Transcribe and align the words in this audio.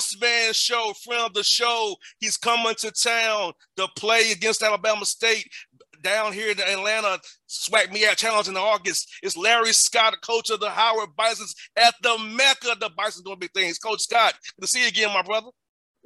Boss 0.00 0.16
Man 0.18 0.54
Show, 0.54 0.94
friend 1.04 1.26
of 1.26 1.34
the 1.34 1.44
show. 1.44 1.94
He's 2.20 2.38
coming 2.38 2.74
to 2.78 2.90
town 2.90 3.52
to 3.76 3.86
play 3.96 4.32
against 4.32 4.62
Alabama 4.62 5.04
State 5.04 5.46
down 6.02 6.32
here 6.32 6.50
in 6.50 6.58
Atlanta. 6.58 7.20
SWAC 7.46 7.92
Me 7.92 8.06
Out 8.06 8.16
Challenge 8.16 8.48
in 8.48 8.56
August. 8.56 9.12
It's 9.22 9.36
Larry 9.36 9.74
Scott, 9.74 10.14
coach 10.22 10.48
of 10.48 10.60
the 10.60 10.70
Howard 10.70 11.10
Bisons 11.16 11.54
at 11.76 11.94
the 12.02 12.16
Mecca. 12.34 12.78
The 12.80 12.90
Bisons 12.96 13.24
doing 13.26 13.40
big 13.40 13.52
things. 13.52 13.78
Coach 13.78 14.00
Scott, 14.00 14.32
good 14.56 14.62
to 14.62 14.68
see 14.68 14.80
you 14.80 14.88
again, 14.88 15.12
my 15.12 15.20
brother. 15.20 15.48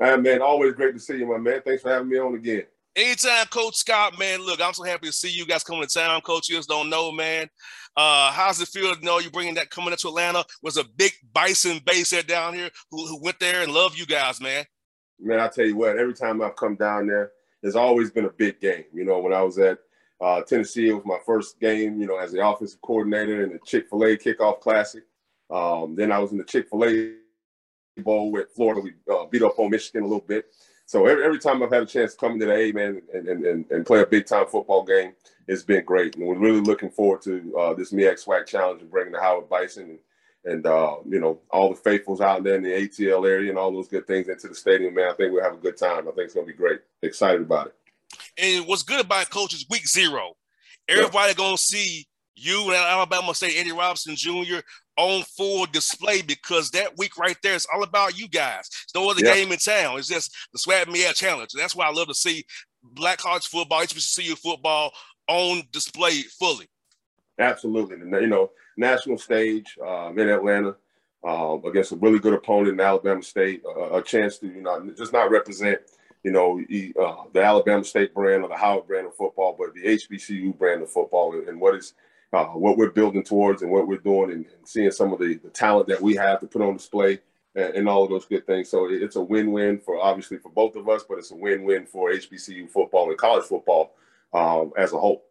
Hey, 0.01 0.17
man, 0.17 0.43
always 0.43 0.73
great 0.73 0.95
to 0.95 0.99
see 0.99 1.19
you, 1.19 1.27
my 1.29 1.39
man. 1.39 1.63
Thanks 1.65 1.85
for 1.85 1.91
having 1.91 2.09
me 2.09 2.19
on 2.19 2.35
again. 2.35 2.65
Anytime, 2.97 3.47
Coach 3.47 3.75
Scott, 3.75 4.17
man. 4.21 4.41
Look, 4.41 4.61
I'm 4.61 4.73
so 4.73 4.85
happy 4.85 5.09
to 5.09 5.13
see 5.13 5.29
you 5.29 5.45
guys 5.47 5.65
coming 5.65 5.83
to 5.83 5.89
town. 5.89 6.21
Coach, 6.21 6.49
you 6.49 6.57
just 6.57 6.69
don't 6.69 6.89
know, 6.89 7.11
man. 7.11 7.49
Uh, 7.97 8.31
how's 8.31 8.61
it 8.61 8.69
feel 8.69 8.95
to 8.95 9.05
know 9.05 9.19
you're 9.19 9.33
bringing 9.33 9.55
that 9.55 9.71
coming 9.71 9.91
into 9.91 10.09
Atlanta? 10.09 10.45
Was 10.63 10.77
a 10.77 10.85
big 10.85 11.13
Bison 11.33 11.81
base 11.85 12.11
there 12.11 12.23
down 12.23 12.55
here 12.55 12.71
who, 12.93 13.05
who 13.07 13.21
went 13.21 13.41
there 13.41 13.63
and 13.63 13.73
love 13.73 13.97
you 13.97 14.07
guys, 14.07 14.41
man. 14.41 14.65
Man, 15.19 15.41
I 15.41 15.49
tell 15.49 15.67
you 15.67 15.77
what, 15.77 15.99
every 15.99 16.15
time 16.15 16.41
I've 16.41 16.55
come 16.55 16.77
down 16.77 17.09
there, 17.09 17.33
there's 17.63 17.77
always 17.77 18.13
been 18.13 18.27
a 18.27 18.31
big 18.31 18.61
game. 18.61 18.85
You 18.93 19.05
know, 19.05 19.19
when 19.19 19.33
I 19.33 19.43
was 19.43 19.59
at 19.59 19.79
uh, 20.21 20.43
Tennessee, 20.43 20.89
it 20.89 20.95
was 20.95 21.05
my 21.05 21.19
first 21.27 21.59
game, 21.59 22.01
you 22.01 22.07
know, 22.07 22.19
as 22.19 22.31
the 22.31 22.47
offensive 22.47 22.81
coordinator 22.81 23.43
in 23.43 23.53
the 23.53 23.59
Chick 23.67 23.89
fil 23.91 24.05
A 24.05 24.17
kickoff 24.17 24.61
classic. 24.61 25.03
Um, 25.51 25.97
then 25.97 26.13
I 26.13 26.21
was 26.21 26.31
in 26.31 26.39
the 26.39 26.45
Chick 26.45 26.69
fil 26.71 26.85
A 26.85 28.03
Bowl 28.03 28.31
with 28.31 28.51
Florida. 28.55 28.81
We 28.81 28.93
uh, 29.13 29.27
beat 29.27 29.43
up 29.43 29.59
on 29.59 29.71
Michigan 29.71 30.03
a 30.03 30.07
little 30.07 30.25
bit. 30.25 30.47
So 30.95 31.07
every, 31.07 31.25
every 31.25 31.41
time 31.41 31.61
I've 31.61 31.73
had 31.73 31.83
a 31.83 31.87
chance 31.87 32.13
to 32.13 32.19
come 32.19 32.35
into 32.35 32.47
the 32.47 32.55
A, 32.55 32.71
man, 32.71 33.03
and, 33.13 33.27
and, 33.27 33.45
and 33.45 33.71
and 33.73 33.85
play 33.85 34.01
a 34.01 34.07
big 34.07 34.27
time 34.27 34.47
football 34.47 34.85
game, 34.85 35.13
it's 35.49 35.65
been 35.65 35.85
great. 35.85 36.15
And 36.15 36.25
we're 36.25 36.39
really 36.39 36.61
looking 36.61 36.89
forward 36.89 37.21
to 37.23 37.53
uh, 37.59 37.75
this 37.75 37.93
MEAC 37.93 38.25
SWAC 38.25 38.47
challenge 38.47 38.81
and 38.81 38.93
bringing 38.93 39.13
the 39.13 39.21
Howard 39.21 39.49
Bison 39.49 39.99
and, 40.45 40.55
and 40.55 40.65
uh, 40.65 40.99
you 41.05 41.19
know, 41.19 41.41
all 41.51 41.71
the 41.71 41.75
faithfuls 41.75 42.21
out 42.21 42.45
there 42.45 42.55
in 42.55 42.63
the 42.63 42.69
ATL 42.71 43.29
area 43.29 43.51
and 43.51 43.59
all 43.59 43.73
those 43.73 43.89
good 43.89 44.07
things 44.07 44.29
into 44.29 44.47
the 44.47 44.55
stadium, 44.55 44.95
man. 44.95 45.11
I 45.11 45.15
think 45.15 45.33
we'll 45.33 45.43
have 45.43 45.55
a 45.55 45.57
good 45.57 45.77
time. 45.77 46.07
I 46.07 46.13
think 46.13 46.27
it's 46.27 46.35
going 46.35 46.47
to 46.47 46.53
be 46.53 46.57
great. 46.57 46.79
Excited 47.03 47.41
about 47.41 47.67
it. 47.67 47.75
And 48.39 48.65
what's 48.69 48.85
good 48.85 49.01
about 49.01 49.29
coach 49.31 49.53
is 49.53 49.67
week 49.69 49.89
zero. 49.89 50.37
Everybody 50.89 51.31
yeah. 51.31 51.35
going 51.35 51.57
to 51.57 51.61
see 51.61 52.07
you 52.37 52.67
and 52.67 52.77
Alabama 52.77 53.35
State 53.35 53.57
Eddie 53.57 53.73
Robinson 53.73 54.15
Jr. 54.15 54.61
on 54.97 55.23
full 55.23 55.67
display 55.67 56.23
because 56.23 56.71
that 56.71 56.97
week 56.97 57.17
right 57.19 57.37
there 57.43 57.55
is 57.55 57.67
all 57.73 57.83
about 57.83 58.19
you 58.19 58.29
guys. 58.29 58.69
It's 58.85 58.95
no 58.95 59.11
other 59.11 59.25
yeah. 59.25 59.35
game 59.35 59.53
in 59.53 59.59
town. 59.59 59.99
It's 59.99 60.09
just 60.09 60.35
the 60.53 60.59
SWAC 60.59 60.89
Me 60.89 61.07
Out 61.07 61.15
Challenge. 61.15 61.51
And 61.53 61.61
that's 61.61 61.75
why 61.75 61.87
I 61.87 61.93
love 61.93 62.09
to 62.09 62.15
see 62.15 62.45
Black 62.83 63.19
College 63.19 63.47
football, 63.47 63.83
HBCU 63.83 64.39
football 64.39 64.93
on 65.29 65.63
display 65.73 66.23
fully. 66.23 66.69
Absolutely. 67.39 67.97
You 67.97 68.27
know, 68.29 68.51
national 68.77 69.19
stage 69.19 69.77
um, 69.85 70.19
in 70.19 70.29
Atlanta 70.29 70.77
um, 71.25 71.63
against 71.65 71.93
a 71.93 71.97
really 71.97 72.19
good 72.19 72.35
opponent 72.35 72.69
in 72.69 72.81
Alabama 72.81 73.23
State, 73.23 73.63
uh, 73.67 73.95
a 73.95 74.03
chance 74.03 74.39
to, 74.39 74.47
you 74.47 74.63
know, 74.63 74.91
just 74.97 75.13
not 75.13 75.31
represent, 75.31 75.81
you 76.23 76.31
know, 76.31 76.61
uh, 77.01 77.25
the 77.33 77.43
Alabama 77.43 77.83
State 77.83 78.15
brand 78.15 78.43
or 78.43 78.49
the 78.49 78.57
Howard 78.57 78.87
brand 78.87 79.07
of 79.07 79.17
football, 79.17 79.57
but 79.59 79.75
the 79.75 79.83
HBCU 79.83 80.57
brand 80.57 80.83
of 80.83 80.91
football 80.91 81.35
and 81.35 81.61
what 81.61 81.75
is 81.75 81.95
uh, 82.35 82.47
what 82.47 82.77
we're 82.77 82.91
building 82.91 83.23
towards 83.23 83.63
and 83.63 83.71
what 83.71 83.87
we're 83.87 83.99
doing 83.99 84.33
and, 84.33 84.47
and, 84.47 84.69
seeing 84.69 84.91
some 84.91 85.13
of 85.13 85.19
the, 85.19 85.35
the 85.37 85.51
talent 85.51 85.87
that 85.89 86.01
we 86.01 86.15
have 86.15 86.41
to 86.41 86.47
put 86.47 86.63
on 86.63 86.75
display 86.75 87.21
and, 87.55 87.75
and 87.75 87.89
all 87.89 88.03
of 88.03 88.11
those 88.11 88.25
good 88.25 88.47
things. 88.47 88.69
So 88.69 88.89
it's 88.91 89.17
a 89.17 89.23
win-win 89.23 89.79
for 89.79 90.01
obviously 90.01 90.39
for 90.39 90.51
both 90.51 90.75
of 90.77 90.89
us, 90.89 91.05
but 91.09 91.19
it's 91.19 91.31
a 91.31 91.37
win-win 91.37 91.87
for 91.87 92.11
HBCU 92.11 92.69
football 92.71 93.09
and 93.09 93.19
college 93.19 93.45
football 93.45 93.95
um, 94.33 94.73
as 94.77 94.93
a 94.93 94.99
whole. 94.99 95.25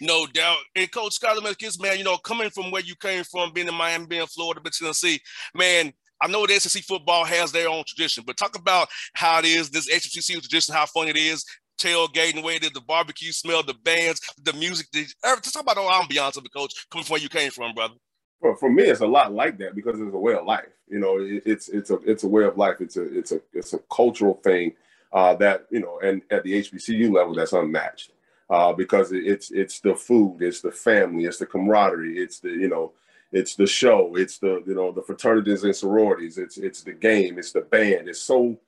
No 0.00 0.26
doubt. 0.26 0.58
And 0.74 0.90
Coach 0.90 1.14
Scott 1.14 1.36
Lemekis, 1.36 1.80
man, 1.80 1.98
you 1.98 2.04
know, 2.04 2.16
coming 2.16 2.50
from 2.50 2.70
where 2.70 2.82
you 2.82 2.94
came 2.96 3.24
from, 3.24 3.52
being 3.52 3.68
in 3.68 3.74
Miami, 3.74 4.06
being 4.06 4.22
in 4.22 4.28
Florida, 4.28 4.60
but 4.62 4.72
Tennessee, 4.72 5.20
man, 5.54 5.92
I 6.20 6.28
know 6.28 6.46
the 6.46 6.58
SEC 6.60 6.84
football 6.84 7.24
has 7.24 7.50
their 7.50 7.68
own 7.68 7.82
tradition, 7.84 8.22
but 8.24 8.36
talk 8.36 8.56
about 8.56 8.88
how 9.12 9.40
it 9.40 9.44
is, 9.44 9.70
this 9.70 9.92
HBCU 9.92 10.40
tradition, 10.40 10.72
how 10.72 10.86
fun 10.86 11.08
it 11.08 11.16
is, 11.16 11.44
tailgating 11.82 12.42
way 12.42 12.56
it 12.56 12.64
is, 12.64 12.70
the 12.72 12.80
barbecue 12.80 13.32
smell, 13.32 13.62
the 13.62 13.74
bands, 13.74 14.20
the 14.42 14.52
music. 14.52 14.86
The, 14.92 15.04
just 15.42 15.54
talk 15.54 15.62
about 15.62 15.76
the 15.76 15.82
ambiance 15.82 16.36
of 16.36 16.44
the 16.44 16.50
coach 16.50 16.86
coming 16.90 17.04
from 17.04 17.14
where 17.14 17.22
you 17.22 17.28
came 17.28 17.50
from, 17.50 17.74
brother. 17.74 17.94
Well, 18.40 18.56
for 18.56 18.70
me, 18.70 18.84
it's 18.84 19.00
a 19.00 19.06
lot 19.06 19.32
like 19.32 19.58
that 19.58 19.74
because 19.74 20.00
it's 20.00 20.14
a 20.14 20.18
way 20.18 20.34
of 20.34 20.44
life. 20.44 20.66
You 20.88 20.98
know, 20.98 21.18
it, 21.18 21.42
it's 21.46 21.68
it's 21.68 21.90
a 21.90 21.96
it's 22.04 22.24
a 22.24 22.28
way 22.28 22.44
of 22.44 22.56
life. 22.56 22.80
It's 22.80 22.96
a 22.96 23.18
it's 23.18 23.32
a 23.32 23.40
it's 23.52 23.72
a 23.72 23.78
cultural 23.90 24.34
thing 24.42 24.72
uh, 25.12 25.34
that 25.36 25.66
you 25.70 25.80
know, 25.80 26.00
and 26.00 26.22
at 26.30 26.42
the 26.42 26.60
HBCU 26.60 27.12
level, 27.12 27.34
that's 27.34 27.52
unmatched 27.52 28.12
uh, 28.50 28.72
because 28.72 29.12
it's 29.12 29.50
it's 29.50 29.80
the 29.80 29.94
food, 29.94 30.38
it's 30.40 30.60
the 30.60 30.70
family, 30.70 31.24
it's 31.24 31.38
the 31.38 31.46
camaraderie, 31.46 32.18
it's 32.18 32.40
the 32.40 32.50
you 32.50 32.68
know, 32.68 32.92
it's 33.32 33.54
the 33.54 33.66
show, 33.66 34.14
it's 34.16 34.38
the 34.38 34.62
you 34.66 34.74
know 34.74 34.92
the 34.92 35.02
fraternities 35.02 35.64
and 35.64 35.74
sororities, 35.74 36.38
it's 36.38 36.58
it's 36.58 36.82
the 36.82 36.92
game, 36.92 37.38
it's 37.38 37.52
the 37.52 37.62
band, 37.62 38.08
it's 38.08 38.20
so 38.20 38.58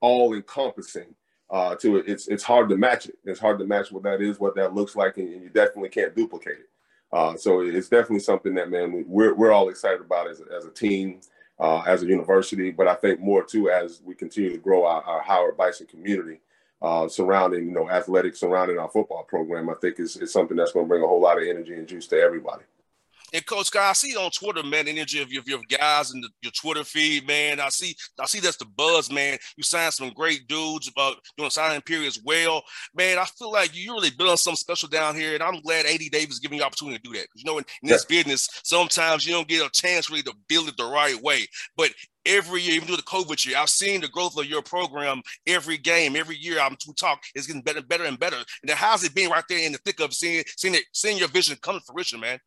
all 0.00 0.34
encompassing. 0.34 1.14
Uh, 1.50 1.74
to 1.74 1.96
it, 1.96 2.04
it's 2.06 2.28
it's 2.28 2.44
hard 2.44 2.68
to 2.68 2.76
match 2.76 3.06
it. 3.06 3.18
It's 3.24 3.40
hard 3.40 3.58
to 3.58 3.64
match 3.64 3.90
what 3.90 4.04
that 4.04 4.20
is, 4.20 4.38
what 4.38 4.54
that 4.54 4.74
looks 4.74 4.94
like, 4.94 5.16
and, 5.18 5.32
and 5.32 5.42
you 5.42 5.48
definitely 5.48 5.88
can't 5.88 6.14
duplicate 6.14 6.58
it. 6.58 6.68
Uh, 7.12 7.36
so 7.36 7.60
it's 7.60 7.88
definitely 7.88 8.20
something 8.20 8.54
that 8.54 8.70
man 8.70 9.04
we're 9.08 9.34
we're 9.34 9.52
all 9.52 9.68
excited 9.68 10.00
about 10.00 10.28
as 10.28 10.40
a, 10.40 10.44
as 10.56 10.64
a 10.64 10.70
team, 10.70 11.20
uh, 11.58 11.80
as 11.86 12.02
a 12.02 12.06
university, 12.06 12.70
but 12.70 12.86
I 12.86 12.94
think 12.94 13.20
more 13.20 13.42
too 13.42 13.68
as 13.68 14.00
we 14.04 14.14
continue 14.14 14.52
to 14.52 14.58
grow 14.58 14.86
our, 14.86 15.02
our 15.02 15.22
Howard 15.22 15.56
Bison 15.56 15.86
community 15.86 16.40
uh, 16.82 17.08
surrounding, 17.08 17.66
you 17.66 17.72
know, 17.72 17.90
athletics 17.90 18.40
surrounding 18.40 18.78
our 18.78 18.88
football 18.88 19.24
program, 19.24 19.68
I 19.68 19.74
think 19.74 20.00
is, 20.00 20.16
is 20.16 20.32
something 20.32 20.56
that's 20.56 20.72
going 20.72 20.86
to 20.86 20.88
bring 20.88 21.02
a 21.02 21.06
whole 21.06 21.20
lot 21.20 21.40
of 21.40 21.46
energy 21.46 21.74
and 21.74 21.86
juice 21.86 22.06
to 22.08 22.20
everybody. 22.20 22.64
And 23.32 23.46
Coach 23.46 23.66
Scott, 23.66 23.82
I 23.82 23.92
see 23.92 24.16
on 24.16 24.30
Twitter, 24.30 24.62
man, 24.62 24.86
the 24.86 24.92
energy 24.92 25.20
of 25.22 25.32
your, 25.32 25.42
your 25.46 25.60
guys 25.68 26.12
and 26.12 26.22
the, 26.22 26.28
your 26.42 26.52
Twitter 26.52 26.84
feed, 26.84 27.26
man. 27.26 27.60
I 27.60 27.68
see, 27.68 27.94
I 28.18 28.26
see 28.26 28.40
that's 28.40 28.56
the 28.56 28.64
buzz, 28.64 29.10
man. 29.10 29.38
You 29.56 29.62
signed 29.62 29.92
some 29.92 30.10
great 30.10 30.46
dudes 30.48 30.88
about 30.88 31.16
doing 31.36 31.50
signing 31.50 31.80
period 31.82 32.08
as 32.08 32.20
well, 32.24 32.62
man. 32.94 33.18
I 33.18 33.24
feel 33.24 33.52
like 33.52 33.74
you 33.74 33.92
really 33.94 34.10
building 34.10 34.36
something 34.36 34.56
special 34.56 34.88
down 34.88 35.14
here, 35.14 35.34
and 35.34 35.42
I'm 35.42 35.60
glad 35.60 35.86
AD 35.86 36.00
Davis 36.10 36.38
giving 36.38 36.58
you 36.58 36.64
opportunity 36.64 36.98
to 36.98 37.02
do 37.02 37.18
that. 37.18 37.28
You 37.34 37.44
know, 37.44 37.58
in, 37.58 37.64
in 37.82 37.88
this 37.88 38.06
yeah. 38.08 38.16
business, 38.22 38.48
sometimes 38.64 39.26
you 39.26 39.32
don't 39.32 39.48
get 39.48 39.66
a 39.66 39.70
chance 39.70 40.10
really 40.10 40.22
to 40.22 40.34
build 40.48 40.68
it 40.68 40.76
the 40.76 40.84
right 40.84 41.20
way. 41.20 41.46
But 41.76 41.90
every 42.26 42.62
year, 42.62 42.74
even 42.74 42.86
through 42.86 42.96
the 42.96 43.02
COVID 43.02 43.44
year, 43.46 43.58
I've 43.58 43.70
seen 43.70 44.00
the 44.00 44.08
growth 44.08 44.36
of 44.38 44.46
your 44.46 44.62
program 44.62 45.22
every 45.46 45.78
game, 45.78 46.16
every 46.16 46.36
year. 46.36 46.60
I'm 46.60 46.76
to 46.76 46.94
talk 46.94 47.20
is 47.34 47.46
getting 47.46 47.62
better, 47.62 47.82
better 47.82 48.04
and 48.04 48.18
better. 48.18 48.38
And 48.62 48.70
how's 48.70 49.04
it 49.04 49.14
been 49.14 49.30
right 49.30 49.44
there 49.48 49.64
in 49.64 49.72
the 49.72 49.78
thick 49.78 50.00
of 50.00 50.14
seeing, 50.14 50.44
seeing 50.56 50.74
it, 50.74 50.84
seeing 50.92 51.18
your 51.18 51.28
vision 51.28 51.56
come 51.62 51.78
to 51.78 51.84
fruition, 51.84 52.20
man? 52.20 52.38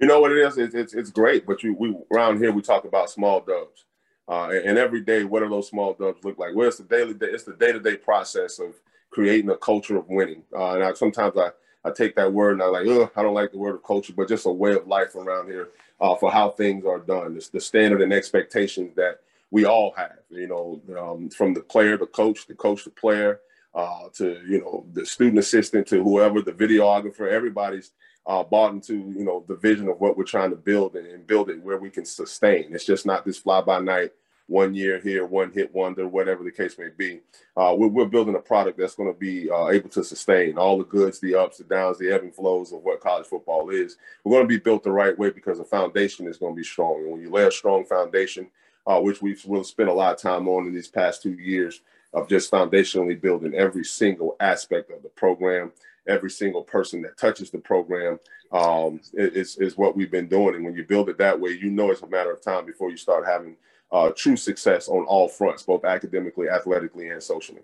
You 0.00 0.06
know 0.06 0.20
what 0.20 0.32
it 0.32 0.38
is? 0.38 0.56
It's 0.56 0.74
it's, 0.74 0.94
it's 0.94 1.10
great, 1.10 1.46
but 1.46 1.62
you 1.62 1.74
we 1.74 1.94
around 2.12 2.38
here 2.38 2.52
we 2.52 2.62
talk 2.62 2.84
about 2.84 3.10
small 3.10 3.40
dubs, 3.40 3.84
uh, 4.28 4.48
and, 4.48 4.70
and, 4.70 4.78
every 4.78 5.02
day, 5.02 5.24
what 5.24 5.40
do 5.40 5.48
those 5.48 5.68
small 5.68 5.92
dubs 5.92 6.24
look 6.24 6.38
like? 6.38 6.54
Well, 6.54 6.68
it's 6.68 6.78
the 6.78 6.84
daily, 6.84 7.14
it's 7.20 7.44
the 7.44 7.52
day 7.52 7.72
to 7.72 7.80
day 7.80 7.96
process 7.96 8.58
of 8.58 8.74
creating 9.10 9.50
a 9.50 9.56
culture 9.56 9.98
of 9.98 10.08
winning. 10.08 10.42
Uh, 10.56 10.74
and 10.74 10.84
I, 10.84 10.94
sometimes 10.94 11.36
I 11.36 11.50
I 11.84 11.90
take 11.90 12.14
that 12.16 12.32
word 12.32 12.54
and 12.54 12.62
I 12.62 12.66
like, 12.66 12.86
Ugh, 12.86 13.10
I 13.14 13.22
don't 13.22 13.34
like 13.34 13.52
the 13.52 13.58
word 13.58 13.74
of 13.74 13.82
culture, 13.82 14.14
but 14.16 14.28
just 14.28 14.46
a 14.46 14.50
way 14.50 14.72
of 14.74 14.86
life 14.86 15.14
around 15.14 15.48
here 15.48 15.68
uh, 16.00 16.14
for 16.16 16.30
how 16.32 16.50
things 16.50 16.86
are 16.86 16.98
done. 16.98 17.36
It's 17.36 17.48
the 17.48 17.60
standard 17.60 18.00
and 18.00 18.12
expectations 18.12 18.94
that 18.96 19.20
we 19.50 19.66
all 19.66 19.92
have. 19.98 20.18
You 20.30 20.46
know, 20.46 20.80
um, 20.98 21.28
from 21.28 21.52
the 21.52 21.60
player, 21.60 21.98
the 21.98 22.06
coach, 22.06 22.46
the 22.46 22.54
coach, 22.54 22.84
the 22.84 22.90
player, 22.90 23.40
uh, 23.74 24.08
to 24.14 24.42
you 24.48 24.60
know 24.60 24.84
the 24.92 25.06
student 25.06 25.38
assistant, 25.38 25.86
to 25.88 26.02
whoever, 26.02 26.42
the 26.42 26.52
videographer. 26.52 27.30
Everybody's 27.30 27.92
uh, 28.26 28.42
bought 28.42 28.72
into 28.72 28.94
you 28.94 29.24
know 29.24 29.44
the 29.48 29.56
vision 29.56 29.88
of 29.88 30.00
what 30.00 30.16
we're 30.16 30.24
trying 30.24 30.50
to 30.50 30.56
build 30.56 30.96
and, 30.96 31.06
and 31.06 31.26
build 31.26 31.50
it 31.50 31.62
where 31.62 31.78
we 31.78 31.90
can 31.90 32.04
sustain. 32.04 32.74
It's 32.74 32.84
just 32.84 33.06
not 33.06 33.24
this 33.24 33.38
fly 33.38 33.60
by 33.60 33.80
night, 33.80 34.12
one 34.50 34.74
year 34.74 34.98
here, 34.98 35.24
one 35.24 35.52
hit 35.52 35.72
wonder, 35.72 36.08
whatever 36.08 36.42
the 36.42 36.50
case 36.50 36.76
may 36.76 36.88
be. 36.96 37.20
Uh, 37.56 37.72
we're, 37.78 37.86
we're, 37.86 38.06
building 38.06 38.34
a 38.34 38.40
product 38.40 38.78
that's 38.78 38.96
going 38.96 39.12
to 39.12 39.18
be 39.18 39.48
uh, 39.48 39.68
able 39.68 39.88
to 39.88 40.02
sustain 40.02 40.58
all 40.58 40.76
the 40.76 40.84
goods, 40.84 41.20
the 41.20 41.36
ups, 41.36 41.58
the 41.58 41.64
downs, 41.64 41.98
the 41.98 42.10
ebb 42.10 42.22
and 42.22 42.34
flows 42.34 42.72
of 42.72 42.82
what 42.82 43.00
college 43.00 43.26
football 43.26 43.70
is. 43.70 43.96
We're 44.24 44.36
going 44.36 44.48
to 44.48 44.48
be 44.48 44.58
built 44.58 44.82
the 44.82 44.90
right 44.90 45.16
way 45.16 45.30
because 45.30 45.58
the 45.58 45.64
foundation 45.64 46.26
is 46.26 46.36
going 46.36 46.54
to 46.54 46.60
be 46.60 46.64
strong. 46.64 46.96
And 47.02 47.12
when 47.12 47.20
you 47.20 47.30
lay 47.30 47.44
a 47.44 47.52
strong 47.52 47.84
foundation, 47.84 48.48
uh, 48.86 49.00
which 49.00 49.22
we've 49.22 49.42
really 49.46 49.62
spent 49.62 49.88
a 49.88 49.92
lot 49.92 50.14
of 50.14 50.20
time 50.20 50.48
on 50.48 50.66
in 50.66 50.74
these 50.74 50.88
past 50.88 51.22
two 51.22 51.34
years 51.34 51.80
of 52.12 52.28
just 52.28 52.50
foundationally 52.50 53.20
building 53.20 53.54
every 53.54 53.84
single 53.84 54.36
aspect 54.40 54.90
of 54.90 55.02
the 55.02 55.08
program 55.10 55.72
every 56.06 56.30
single 56.30 56.62
person 56.62 57.02
that 57.02 57.16
touches 57.16 57.50
the 57.50 57.58
program 57.58 58.18
um, 58.52 59.00
is, 59.14 59.56
is 59.58 59.78
what 59.78 59.96
we've 59.96 60.10
been 60.10 60.28
doing. 60.28 60.56
And 60.56 60.64
when 60.64 60.74
you 60.74 60.84
build 60.84 61.08
it 61.08 61.18
that 61.18 61.38
way, 61.38 61.50
you 61.50 61.70
know 61.70 61.90
it's 61.90 62.02
a 62.02 62.06
matter 62.06 62.32
of 62.32 62.42
time 62.42 62.66
before 62.66 62.90
you 62.90 62.96
start 62.96 63.26
having 63.26 63.56
uh, 63.92 64.10
true 64.16 64.36
success 64.36 64.88
on 64.88 65.04
all 65.04 65.28
fronts, 65.28 65.62
both 65.62 65.84
academically, 65.84 66.48
athletically, 66.48 67.08
and 67.08 67.22
socially. 67.22 67.62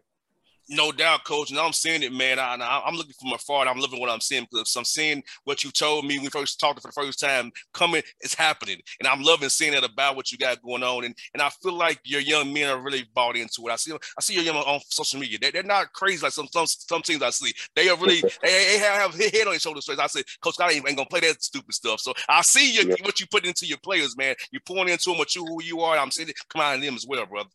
No 0.69 0.91
doubt, 0.91 1.25
coach. 1.25 1.51
And 1.51 1.61
I'm 1.61 1.73
seeing 1.73 2.03
it, 2.03 2.13
man. 2.13 2.39
I, 2.39 2.55
am 2.87 2.95
looking 2.95 3.13
from 3.21 3.33
afar. 3.33 3.61
And 3.61 3.71
I'm 3.71 3.79
living 3.79 4.01
what 4.01 4.11
I'm 4.11 4.21
seeing 4.21 4.47
because 4.51 4.75
I'm 4.77 4.85
seeing 4.85 5.23
what 5.45 5.63
you 5.63 5.71
told 5.71 6.05
me 6.05 6.17
when 6.17 6.25
we 6.25 6.31
first 6.31 6.59
talked 6.59 6.81
for 6.81 6.89
the 6.89 6.93
first 6.93 7.21
time. 7.21 7.53
Coming, 7.73 8.03
it's 8.21 8.35
happening, 8.35 8.81
and 8.99 9.07
I'm 9.07 9.23
loving 9.23 9.49
seeing 9.49 9.73
that 9.73 9.85
about 9.85 10.17
what 10.17 10.33
you 10.33 10.39
got 10.39 10.63
going 10.63 10.83
on. 10.83 11.05
And 11.05 11.15
and 11.35 11.43
I 11.43 11.51
feel 11.51 11.75
like 11.75 12.01
your 12.05 12.21
young 12.21 12.53
men 12.53 12.69
are 12.69 12.81
really 12.81 13.05
bought 13.15 13.37
into 13.37 13.69
it. 13.69 13.73
I 13.73 13.77
see 13.77 13.93
I 13.93 14.21
see 14.21 14.35
your 14.35 14.43
young 14.43 14.57
on 14.57 14.81
social 14.89 15.21
media. 15.21 15.39
They, 15.41 15.59
are 15.59 15.63
not 15.63 15.93
crazy 15.93 16.23
like 16.23 16.33
some 16.33 16.49
some 16.53 16.67
some 16.67 17.03
teams 17.03 17.23
I 17.23 17.31
see. 17.31 17.53
They 17.75 17.89
are 17.89 17.97
really 17.97 18.21
they, 18.43 18.49
they 18.49 18.79
have 18.79 19.15
head 19.15 19.47
on 19.47 19.53
their 19.53 19.59
shoulders. 19.61 19.89
I 19.89 20.07
said, 20.07 20.25
Coach 20.41 20.57
I 20.61 20.71
ain't, 20.71 20.89
ain't, 20.89 20.97
gonna 20.97 21.09
play 21.09 21.21
that 21.21 21.43
stupid 21.43 21.75
stuff. 21.75 22.01
So 22.01 22.13
I 22.29 22.43
see 22.43 22.73
you, 22.73 22.89
yeah. 22.89 22.95
what 23.03 23.21
you 23.21 23.27
put 23.27 23.47
into 23.47 23.67
your 23.67 23.79
players, 23.79 24.17
man. 24.17 24.35
You 24.51 24.61
pouring 24.61 24.89
into 24.89 25.11
them 25.11 25.19
what 25.19 25.35
you 25.35 25.45
who 25.45 25.63
you 25.63 25.81
are. 25.81 25.97
I'm 25.97 26.11
seeing 26.11 26.29
it 26.29 26.37
come 26.49 26.63
out 26.63 26.81
them 26.81 26.95
as 26.95 27.07
well, 27.07 27.25
brother. 27.27 27.51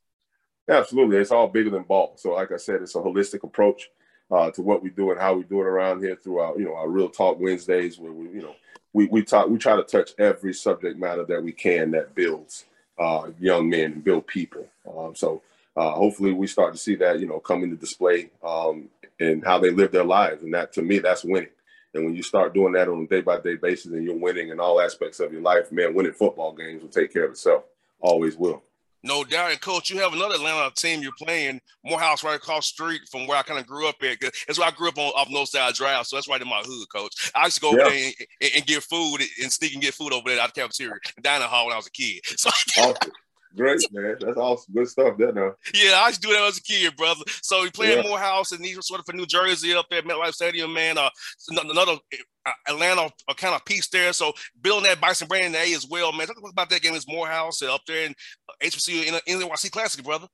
Absolutely, 0.69 1.17
it's 1.17 1.31
all 1.31 1.47
bigger 1.47 1.69
than 1.69 1.83
ball. 1.83 2.13
So, 2.15 2.33
like 2.33 2.51
I 2.51 2.57
said, 2.57 2.81
it's 2.81 2.95
a 2.95 2.99
holistic 2.99 3.43
approach 3.43 3.89
uh, 4.31 4.51
to 4.51 4.61
what 4.61 4.81
we 4.81 4.89
do 4.89 5.11
and 5.11 5.19
how 5.19 5.33
we 5.33 5.43
do 5.43 5.59
it 5.61 5.65
around 5.67 6.01
here 6.01 6.15
through 6.15 6.39
our, 6.39 6.57
you 6.57 6.65
know, 6.65 6.75
our 6.75 6.87
real 6.89 7.09
talk 7.09 7.39
Wednesdays, 7.39 7.99
where 7.99 8.11
we, 8.11 8.29
you 8.29 8.41
know, 8.41 8.55
we 8.93 9.07
we 9.07 9.23
talk, 9.23 9.49
we 9.49 9.57
try 9.57 9.75
to 9.75 9.83
touch 9.83 10.11
every 10.17 10.53
subject 10.53 10.97
matter 10.97 11.25
that 11.25 11.43
we 11.43 11.51
can 11.51 11.91
that 11.91 12.15
builds 12.15 12.65
uh, 12.99 13.29
young 13.39 13.69
men 13.69 13.93
and 13.93 14.03
build 14.03 14.27
people. 14.27 14.65
Um, 14.97 15.15
so, 15.15 15.41
uh, 15.75 15.91
hopefully, 15.91 16.33
we 16.33 16.47
start 16.47 16.73
to 16.73 16.79
see 16.79 16.95
that, 16.95 17.19
you 17.19 17.27
know, 17.27 17.39
come 17.39 17.63
into 17.63 17.75
display 17.75 18.29
um, 18.43 18.87
and 19.19 19.43
how 19.43 19.59
they 19.59 19.71
live 19.71 19.91
their 19.91 20.03
lives, 20.05 20.43
and 20.43 20.53
that 20.53 20.71
to 20.73 20.81
me, 20.81 20.99
that's 20.99 21.23
winning. 21.23 21.49
And 21.93 22.05
when 22.05 22.15
you 22.15 22.23
start 22.23 22.53
doing 22.53 22.73
that 22.73 22.87
on 22.87 23.03
a 23.03 23.07
day 23.07 23.19
by 23.21 23.39
day 23.41 23.55
basis, 23.55 23.91
and 23.91 24.05
you're 24.05 24.15
winning 24.15 24.49
in 24.49 24.59
all 24.59 24.79
aspects 24.79 25.19
of 25.19 25.33
your 25.33 25.41
life, 25.41 25.71
man, 25.71 25.93
winning 25.93 26.13
football 26.13 26.53
games 26.53 26.81
will 26.81 26.89
take 26.89 27.11
care 27.11 27.25
of 27.25 27.31
itself. 27.31 27.63
Always 27.99 28.37
will. 28.37 28.63
No 29.03 29.24
doubt. 29.24 29.51
And 29.51 29.62
coach, 29.62 29.89
you 29.89 30.00
have 30.00 30.13
another 30.13 30.36
Atlanta 30.36 30.71
team 30.75 31.01
you're 31.01 31.12
playing, 31.18 31.59
Morehouse, 31.83 32.24
right 32.24 32.36
across 32.36 32.68
street 32.68 33.01
from 33.09 33.25
where 33.25 33.38
I 33.38 33.44
kind 33.44 33.59
of 33.59 33.65
grew 33.65 33.88
up 33.88 33.95
at. 34.03 34.19
That's 34.21 34.59
where 34.59 34.68
I 34.68 34.71
grew 34.71 34.89
up 34.89 34.98
on 34.98 35.12
off 35.15 35.30
North 35.30 35.50
Side 35.50 35.74
Drive. 35.74 36.06
So 36.06 36.15
that's 36.15 36.30
right 36.30 36.42
in 36.42 36.48
my 36.48 36.62
hood, 36.63 36.88
coach. 36.94 37.31
I 37.33 37.45
used 37.45 37.56
to 37.56 37.62
go 37.62 37.71
yeah. 37.71 37.81
over 37.81 37.89
there 37.89 38.12
and, 38.42 38.51
and, 38.57 38.65
get 38.65 38.83
food 38.83 39.21
and 39.42 39.51
sneak 39.51 39.74
and 39.74 39.81
get 39.81 39.95
food 39.95 40.13
over 40.13 40.30
there 40.30 40.39
out 40.39 40.50
of 40.50 40.53
the 40.53 40.62
cafeteria 40.62 40.94
dining 41.21 41.48
hall 41.48 41.65
when 41.65 41.74
I 41.74 41.77
was 41.77 41.88
a 41.88 41.92
kid. 41.92 42.21
So 42.38 42.50
awesome. 42.77 43.12
Great, 43.56 43.81
man. 43.92 44.15
That's 44.19 44.38
awesome. 44.38 44.74
Good 44.74 44.88
stuff 44.88 45.18
there 45.18 45.33
now. 45.33 45.53
Yeah, 45.74 46.01
I 46.03 46.07
used 46.07 46.21
to 46.21 46.27
do 46.27 46.33
that 46.33 46.44
as 46.44 46.57
a 46.57 46.62
kid, 46.62 46.95
brother. 46.95 47.21
So 47.42 47.63
we 47.63 47.69
playing 47.69 48.03
yeah. 48.03 48.09
Morehouse 48.09 48.51
and 48.51 48.63
these 48.63 48.77
sort 48.86 49.00
of 49.00 49.06
for 49.06 49.13
New 49.13 49.25
Jersey 49.25 49.74
up 49.74 49.88
there 49.89 50.00
at 50.00 50.06
MetLife 50.06 50.33
Stadium, 50.33 50.74
man. 50.74 50.98
Uh, 50.98 51.09
another 51.50 51.98
uh, 52.45 52.51
Atlanta 52.68 53.09
a 53.30 53.36
kind 53.36 53.53
of 53.53 53.65
piece 53.65 53.89
there. 53.89 54.13
So 54.13 54.33
building 54.62 54.89
that 54.89 55.01
Bison 55.01 55.27
brand 55.27 55.48
in 55.48 55.56
A 55.56 55.74
as 55.74 55.86
well, 55.89 56.12
man. 56.13 56.27
Talk 56.27 56.38
about 56.50 56.69
that 56.69 56.81
game 56.81 56.94
is 56.94 57.07
Morehouse 57.07 57.62
up 57.62 57.81
there 57.88 58.06
in 58.06 58.15
HBCU 58.63 59.07
in, 59.07 59.19
in 59.27 59.39
the 59.39 59.45
NYC 59.45 59.71
Classic, 59.71 60.04
brother. 60.04 60.27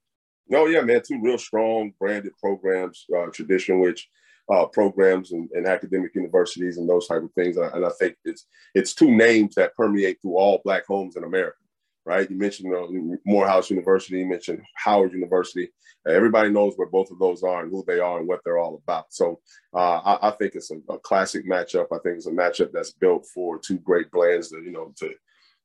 No, 0.50 0.64
oh, 0.64 0.66
yeah, 0.68 0.82
man. 0.82 1.02
Two 1.06 1.22
real 1.22 1.38
strong 1.38 1.94
branded 2.00 2.34
programs, 2.42 3.06
uh, 3.16 3.28
tradition 3.34 3.80
which 3.80 4.08
uh, 4.50 4.66
programs 4.66 5.34
and, 5.34 5.50
and, 5.52 5.68
academic 5.68 6.16
universities 6.16 6.78
and 6.78 6.90
those 6.90 7.06
type 7.06 7.22
of 7.22 7.32
things. 7.34 7.58
And 7.58 7.66
I, 7.66 7.70
and 7.76 7.86
I, 7.86 7.90
think 8.00 8.16
it's 8.24 8.46
it's 8.74 8.94
two 8.94 9.12
names 9.12 9.56
that 9.56 9.76
permeate 9.76 10.22
through 10.22 10.38
all 10.38 10.62
Black 10.64 10.86
homes 10.88 11.18
in 11.18 11.26
America 11.26 11.58
right? 12.08 12.32
You 12.32 12.38
mentioned 12.38 12.74
uh, 12.74 12.88
Morehouse 13.26 13.70
University, 13.70 14.20
you 14.20 14.26
mentioned 14.26 14.62
Howard 14.76 15.12
University. 15.12 15.70
Uh, 16.08 16.12
everybody 16.14 16.50
knows 16.50 16.74
where 16.78 16.88
both 16.88 17.12
of 17.12 17.20
those 17.20 17.44
are 17.44 17.64
and 17.64 17.70
who 17.70 17.84
they 17.86 18.00
are 18.00 18.20
and 18.20 18.28
what 18.28 18.40
they're 18.46 18.60
all 18.60 18.82
about. 18.82 19.08
So 19.10 19.42
uh, 19.76 19.98
I, 19.98 20.30
I, 20.30 20.32
think 20.32 20.56
it's 20.56 20.72
a, 20.72 20.78
a, 20.90 20.98
classic 21.00 21.46
matchup. 21.46 21.88
I 21.92 22.00
think 22.00 22.16
it's 22.16 22.28
a 22.28 22.32
matchup 22.32 22.72
that's 22.72 22.92
built 22.92 23.28
for 23.34 23.60
two 23.60 23.78
great 23.80 24.10
brands 24.10 24.50
to, 24.50 24.62
you 24.64 24.72
know, 24.72 24.94
to 25.00 25.14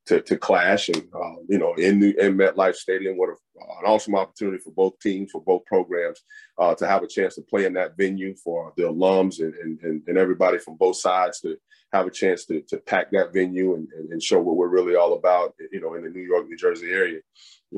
to, 0.06 0.20
to 0.22 0.36
clash 0.36 0.88
and 0.88 1.02
uh, 1.14 1.34
you 1.48 1.58
know 1.58 1.74
in 1.74 2.00
New 2.00 2.14
in 2.18 2.36
MetLife 2.36 2.74
Stadium. 2.74 3.16
What 3.16 3.30
a, 3.30 3.32
an 3.32 3.86
awesome 3.86 4.16
opportunity 4.16 4.58
for 4.58 4.72
both 4.72 4.98
teams, 5.00 5.30
for 5.30 5.42
both 5.42 5.64
programs, 5.66 6.20
uh, 6.58 6.74
to 6.74 6.86
have 6.86 7.02
a 7.02 7.08
chance 7.08 7.36
to 7.36 7.42
play 7.42 7.64
in 7.64 7.72
that 7.74 7.96
venue 7.96 8.34
for 8.36 8.72
the 8.76 8.84
alums 8.84 9.40
and, 9.40 9.54
and, 9.82 10.02
and 10.06 10.18
everybody 10.18 10.58
from 10.58 10.76
both 10.76 10.96
sides 10.96 11.40
to 11.40 11.56
have 11.92 12.06
a 12.06 12.10
chance 12.10 12.46
to, 12.46 12.62
to 12.62 12.78
pack 12.78 13.10
that 13.12 13.32
venue 13.32 13.74
and, 13.74 13.86
and, 13.92 14.10
and 14.12 14.22
show 14.22 14.40
what 14.40 14.56
we're 14.56 14.68
really 14.68 14.96
all 14.96 15.14
about. 15.14 15.54
You 15.70 15.80
know, 15.80 15.94
in 15.94 16.02
the 16.02 16.10
New 16.10 16.22
York, 16.22 16.48
New 16.48 16.56
Jersey 16.56 16.90
area, 16.90 17.20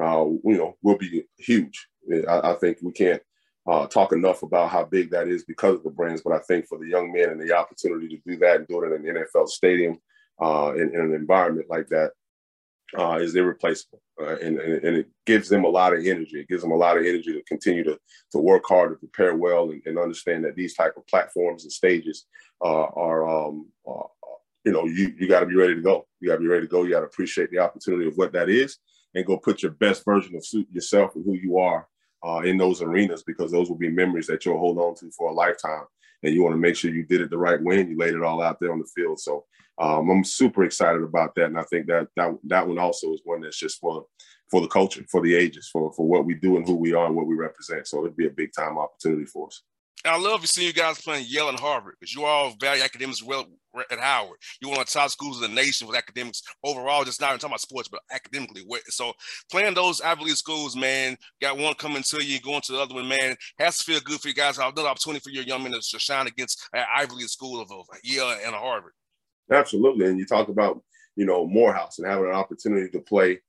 uh, 0.00 0.25
you 0.25 0.56
know, 0.56 0.77
will 0.82 0.97
be 0.97 1.25
huge. 1.38 1.88
I, 2.29 2.53
I 2.53 2.55
think 2.55 2.79
we 2.82 2.93
can't 2.93 3.23
uh, 3.67 3.87
talk 3.87 4.12
enough 4.12 4.43
about 4.43 4.70
how 4.70 4.85
big 4.85 5.10
that 5.10 5.29
is 5.29 5.44
because 5.44 5.77
of 5.77 5.84
the 5.84 5.91
brands. 5.91 6.22
But 6.22 6.34
I 6.34 6.39
think 6.41 6.67
for 6.67 6.79
the 6.79 6.89
young 6.89 7.13
men 7.13 7.31
and 7.31 7.41
the 7.41 7.56
opportunity 7.56 8.08
to 8.08 8.22
do 8.27 8.39
that 8.39 8.56
and 8.56 8.67
do 8.67 8.82
it 8.82 8.93
in 8.93 9.08
an 9.08 9.25
NFL 9.25 9.48
stadium 9.48 9.98
uh, 10.41 10.72
in, 10.75 10.94
in, 10.94 11.01
an 11.01 11.15
environment 11.15 11.69
like 11.70 11.89
that 11.89 12.10
uh, 12.98 13.19
is 13.20 13.34
irreplaceable. 13.34 14.01
Uh, 14.20 14.36
and, 14.36 14.58
and, 14.58 14.84
and, 14.84 14.96
it 14.96 15.08
gives 15.27 15.48
them 15.48 15.65
a 15.65 15.69
lot 15.69 15.93
of 15.93 15.98
energy. 16.01 16.41
It 16.41 16.48
gives 16.48 16.63
them 16.63 16.70
a 16.70 16.77
lot 16.77 16.96
of 16.96 17.05
energy 17.05 17.32
to 17.32 17.43
continue 17.48 17.82
to, 17.84 17.98
to 18.32 18.39
work 18.39 18.63
hard 18.67 18.93
to 18.93 18.96
prepare 18.96 19.34
well 19.34 19.70
and, 19.70 19.82
and 19.86 19.98
understand 19.98 20.44
that 20.44 20.55
these 20.55 20.74
type 20.74 20.96
of 20.96 21.06
platforms 21.08 21.65
and 21.65 21.72
stages 21.72 22.27
uh, 22.65 22.84
are, 22.84 23.29
um, 23.29 23.69
uh, 23.89 24.06
you 24.65 24.72
know, 24.72 24.84
you, 24.84 25.13
you 25.19 25.29
got 25.29 25.41
to 25.41 25.46
be 25.46 25.56
ready 25.56 25.74
to 25.74 25.82
go. 25.82 26.06
You 26.20 26.29
got 26.29 26.36
to 26.36 26.43
be 26.43 26.46
ready 26.46 26.67
to 26.67 26.70
go. 26.70 26.84
You 26.84 26.91
got 26.91 27.01
to 27.01 27.06
appreciate 27.06 27.51
the 27.51 27.58
opportunity 27.58 28.06
of 28.06 28.17
what 28.17 28.32
that 28.32 28.48
is 28.48 28.79
and 29.15 29.27
go 29.27 29.36
put 29.36 29.63
your 29.63 29.72
best 29.72 30.05
version 30.05 30.36
of 30.36 30.44
yourself 30.70 31.15
and 31.17 31.24
who 31.24 31.34
you 31.34 31.58
are 31.58 31.89
uh, 32.24 32.41
in 32.41 32.56
those 32.56 32.82
arenas 32.82 33.22
because 33.24 33.51
those 33.51 33.69
will 33.69 33.77
be 33.77 33.91
memories 33.91 34.27
that 34.27 34.44
you'll 34.44 34.58
hold 34.58 34.79
on 34.79 34.94
to 34.96 35.10
for 35.17 35.31
a 35.31 35.34
lifetime. 35.34 35.84
And 36.22 36.34
you 36.34 36.43
want 36.43 36.55
to 36.55 36.60
make 36.60 36.77
sure 36.77 36.91
you 36.91 37.05
did 37.05 37.20
it 37.20 37.31
the 37.31 37.39
right 37.39 37.60
way 37.60 37.81
and 37.81 37.91
you 37.91 37.98
laid 37.98 38.15
it 38.15 38.22
all 38.22 38.41
out 38.41 38.58
there 38.60 38.72
on 38.72 38.79
the 38.79 38.89
field. 38.94 39.20
So 39.20 39.44
um, 39.78 40.10
I'm 40.10 40.24
super 40.24 40.64
excited 40.64 41.02
about 41.02 41.34
that, 41.34 41.46
and 41.46 41.58
I 41.58 41.64
think 41.64 41.86
that 41.86 42.08
that 42.16 42.36
that 42.44 42.66
one 42.66 42.78
also 42.78 43.12
is 43.12 43.20
one 43.24 43.40
that's 43.40 43.58
just 43.58 43.81
for 43.81 44.06
for 44.50 44.60
the 44.60 44.69
culture, 44.69 45.04
for 45.10 45.20
the 45.20 45.34
ages, 45.34 45.69
for 45.72 45.93
for 45.93 46.06
what 46.06 46.24
we 46.24 46.34
do 46.34 46.56
and 46.56 46.66
who 46.66 46.74
we 46.74 46.94
are 46.94 47.06
and 47.06 47.16
what 47.16 47.26
we 47.26 47.34
represent. 47.34 47.86
So 47.86 48.00
it'd 48.00 48.16
be 48.16 48.26
a 48.26 48.31
big 48.31 48.50
time 48.56 48.78
opportunity 48.78 49.26
for 49.26 49.48
us. 49.48 49.62
I 50.06 50.19
love 50.19 50.43
to 50.43 50.46
see 50.46 50.66
you 50.66 50.72
guys 50.74 51.00
playing 51.00 51.24
Yale 51.28 51.48
and 51.48 51.58
Harvard 51.58 51.94
because 51.98 52.14
you 52.14 52.24
all 52.24 52.54
value 52.60 52.82
academics 52.82 53.22
well 53.22 53.46
at 53.90 53.98
Howard. 53.98 54.38
You're 54.60 54.70
one 54.70 54.81
of 54.81 54.86
the 54.86 54.93
top 54.93 55.10
schools 55.10 55.43
in 55.43 55.54
the 55.54 55.60
nation 55.60 55.86
with 55.86 55.96
academics 55.96 56.43
overall, 56.62 57.04
just 57.04 57.22
not 57.22 57.28
even 57.28 57.38
talking 57.38 57.52
about 57.52 57.60
sports, 57.60 57.88
but 57.88 58.02
academically. 58.12 58.66
So 58.88 59.14
playing 59.50 59.72
those 59.72 60.02
Ivy 60.02 60.24
League 60.24 60.36
schools, 60.36 60.76
man, 60.76 61.16
got 61.40 61.56
one 61.56 61.72
coming 61.74 62.02
to 62.02 62.22
you, 62.22 62.38
going 62.40 62.60
to 62.66 62.72
the 62.72 62.81
other 62.81 62.94
one, 62.94 63.08
man, 63.08 63.34
has 63.58 63.78
to 63.78 63.84
feel 63.84 64.00
good 64.00 64.20
for 64.20 64.28
you 64.28 64.34
guys. 64.34 64.58
Another 64.58 64.82
opportunity 64.82 65.22
for 65.22 65.31
your 65.31 65.44
young 65.44 65.62
men 65.62 65.72
to 65.72 65.98
shine 65.98 66.26
against 66.26 66.69
an 66.74 66.84
Ivy 66.94 67.14
League 67.14 67.28
school 67.28 67.62
of 67.62 67.70
Yale 68.02 68.36
and 68.44 68.54
Harvard. 68.54 68.93
Absolutely. 69.51 70.06
And 70.06 70.19
you 70.19 70.27
talk 70.27 70.48
about 70.48 70.82
you 71.17 71.27
know, 71.27 71.46
Morehouse 71.46 71.98
and 71.98 72.08
having 72.08 72.27
an 72.27 72.34
opportunity 72.34 72.89
to 72.91 73.01
play, 73.01 73.41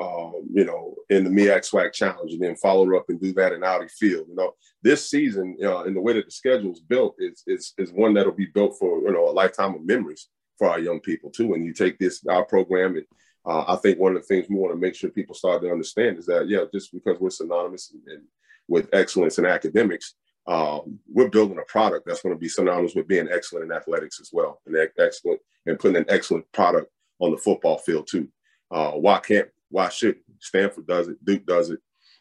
um, 0.00 0.46
you 0.52 0.64
know, 0.64 0.94
in 1.10 1.24
the 1.24 1.30
MEAC 1.30 1.70
SWAC 1.70 1.92
Challenge 1.92 2.32
and 2.32 2.42
then 2.42 2.56
follow 2.56 2.96
up 2.96 3.06
and 3.08 3.20
do 3.20 3.32
that 3.34 3.52
in 3.52 3.64
Audi 3.64 3.88
Field. 3.88 4.26
You 4.28 4.34
know, 4.34 4.54
this 4.82 5.08
season, 5.08 5.56
uh, 5.62 5.84
in 5.84 5.94
the 5.94 6.00
way 6.00 6.14
that 6.14 6.26
the 6.26 6.30
schedule 6.30 6.72
is 6.72 6.80
built, 6.80 7.14
is, 7.18 7.42
is, 7.46 7.72
is 7.78 7.92
one 7.92 8.14
that'll 8.14 8.32
be 8.32 8.46
built 8.46 8.76
for, 8.78 9.00
you 9.00 9.12
know, 9.12 9.28
a 9.28 9.32
lifetime 9.32 9.74
of 9.74 9.86
memories 9.86 10.28
for 10.58 10.68
our 10.68 10.78
young 10.78 11.00
people 11.00 11.30
too. 11.30 11.54
And 11.54 11.64
you 11.64 11.72
take 11.72 11.98
this, 11.98 12.24
our 12.26 12.44
program, 12.44 12.96
and 12.96 13.06
uh, 13.46 13.64
I 13.68 13.76
think 13.76 13.98
one 13.98 14.16
of 14.16 14.22
the 14.22 14.26
things 14.26 14.46
we 14.48 14.56
want 14.56 14.72
to 14.72 14.80
make 14.80 14.94
sure 14.94 15.10
people 15.10 15.34
start 15.34 15.62
to 15.62 15.70
understand 15.70 16.18
is 16.18 16.26
that, 16.26 16.48
yeah, 16.48 16.64
just 16.72 16.92
because 16.92 17.18
we're 17.20 17.30
synonymous 17.30 17.92
and, 17.92 18.02
and 18.08 18.22
with 18.68 18.88
excellence 18.92 19.38
in 19.38 19.44
academics, 19.44 20.14
um, 20.46 20.98
we're 21.10 21.30
building 21.30 21.58
a 21.58 21.64
product 21.70 22.06
that's 22.06 22.20
going 22.20 22.34
to 22.34 22.38
be 22.38 22.48
synonymous 22.48 22.94
with 22.94 23.08
being 23.08 23.28
excellent 23.32 23.64
in 23.64 23.76
athletics 23.76 24.20
as 24.20 24.30
well, 24.32 24.60
and 24.66 24.76
excellent 24.98 25.40
and 25.66 25.78
putting 25.78 25.96
an 25.96 26.04
excellent 26.08 26.50
product 26.52 26.90
on 27.20 27.30
the 27.30 27.38
football 27.38 27.78
field 27.78 28.06
too. 28.06 28.28
Uh, 28.70 28.92
why 28.92 29.18
can't? 29.20 29.48
Why 29.70 29.88
should 29.88 30.16
Stanford 30.40 30.86
does 30.86 31.08
it? 31.08 31.24
Duke 31.24 31.46
does 31.46 31.70
it. 31.70 31.80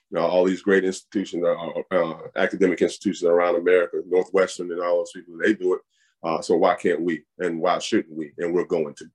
You 0.09 0.19
know, 0.19 0.25
all 0.25 0.45
these 0.45 0.61
great 0.61 0.85
institutions, 0.85 1.43
uh, 1.43 1.95
uh, 1.95 2.17
academic 2.35 2.81
institutions 2.81 3.23
around 3.23 3.55
America, 3.55 4.01
Northwestern, 4.07 4.71
and 4.71 4.81
all 4.81 4.97
those 4.97 5.11
people, 5.11 5.37
they 5.43 5.53
do 5.53 5.73
it. 5.73 5.81
Uh, 6.23 6.41
so 6.41 6.55
why 6.55 6.75
can't 6.75 7.01
we? 7.01 7.23
And 7.39 7.59
why 7.59 7.79
shouldn't 7.79 8.15
we? 8.15 8.31
And 8.37 8.53
we're 8.53 8.65
going 8.65 8.93
to. 8.95 9.05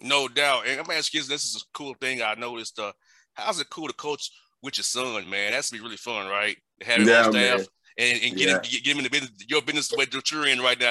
No 0.00 0.26
doubt. 0.26 0.66
And 0.66 0.80
I'm 0.80 0.86
gonna 0.86 1.02
you, 1.12 1.22
this 1.22 1.44
is 1.44 1.56
a 1.56 1.78
cool 1.78 1.94
thing 2.00 2.20
I 2.20 2.34
noticed. 2.34 2.78
Uh, 2.78 2.92
how's 3.34 3.60
it 3.60 3.70
cool 3.70 3.86
to 3.86 3.94
coach 3.94 4.30
with 4.62 4.76
your 4.76 4.84
son, 4.84 5.30
man? 5.30 5.52
That's 5.52 5.70
be 5.70 5.80
really 5.80 5.96
fun, 5.96 6.26
right? 6.26 6.56
Having 6.82 7.08
yeah, 7.08 7.22
staff. 7.22 7.32
Man 7.34 7.66
and, 7.98 8.22
and 8.22 8.36
get, 8.36 8.48
yeah. 8.48 8.54
him, 8.54 8.60
get, 8.62 8.84
get 8.84 8.92
him 8.92 8.98
in 8.98 9.04
the 9.04 9.10
business, 9.10 9.30
your 9.48 9.62
business 9.62 9.88
the 9.88 9.96
way 9.96 10.04
that 10.04 10.30
you're 10.30 10.46
in 10.46 10.60
right 10.60 10.78
now. 10.78 10.90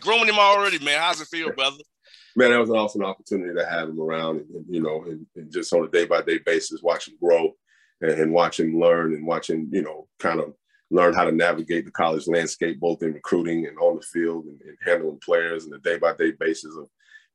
growing 0.00 0.28
him 0.28 0.38
already, 0.38 0.78
man. 0.84 1.00
How's 1.00 1.20
it 1.20 1.28
feel, 1.28 1.52
brother? 1.52 1.78
Man, 2.36 2.50
that 2.50 2.60
was 2.60 2.70
an 2.70 2.76
awesome 2.76 3.04
opportunity 3.04 3.54
to 3.54 3.66
have 3.66 3.88
him 3.88 4.00
around, 4.00 4.40
and, 4.54 4.64
you 4.68 4.80
know, 4.80 5.04
and, 5.04 5.26
and, 5.34 5.50
just 5.50 5.72
on 5.72 5.84
a 5.84 5.88
day 5.88 6.04
by 6.04 6.22
day 6.22 6.38
basis, 6.44 6.82
watch 6.82 7.08
him 7.08 7.14
grow, 7.20 7.52
and, 8.00 8.12
and 8.12 8.32
watch 8.32 8.60
him 8.60 8.78
learn, 8.78 9.14
and 9.14 9.26
watch 9.26 9.50
him, 9.50 9.68
you 9.72 9.82
know, 9.82 10.06
kind 10.20 10.40
of 10.40 10.54
learn 10.92 11.12
how 11.12 11.24
to 11.24 11.32
navigate 11.32 11.86
the 11.86 11.90
college 11.90 12.28
landscape, 12.28 12.78
both 12.78 13.02
in 13.02 13.12
recruiting 13.14 13.66
and 13.66 13.76
on 13.78 13.96
the 13.96 14.02
field, 14.02 14.44
and, 14.44 14.60
and 14.60 14.76
handling 14.84 15.18
players, 15.24 15.64
and 15.64 15.72
the 15.72 15.78
day 15.78 15.98
by 15.98 16.12
day 16.14 16.32
basis 16.38 16.76
of 16.76 16.88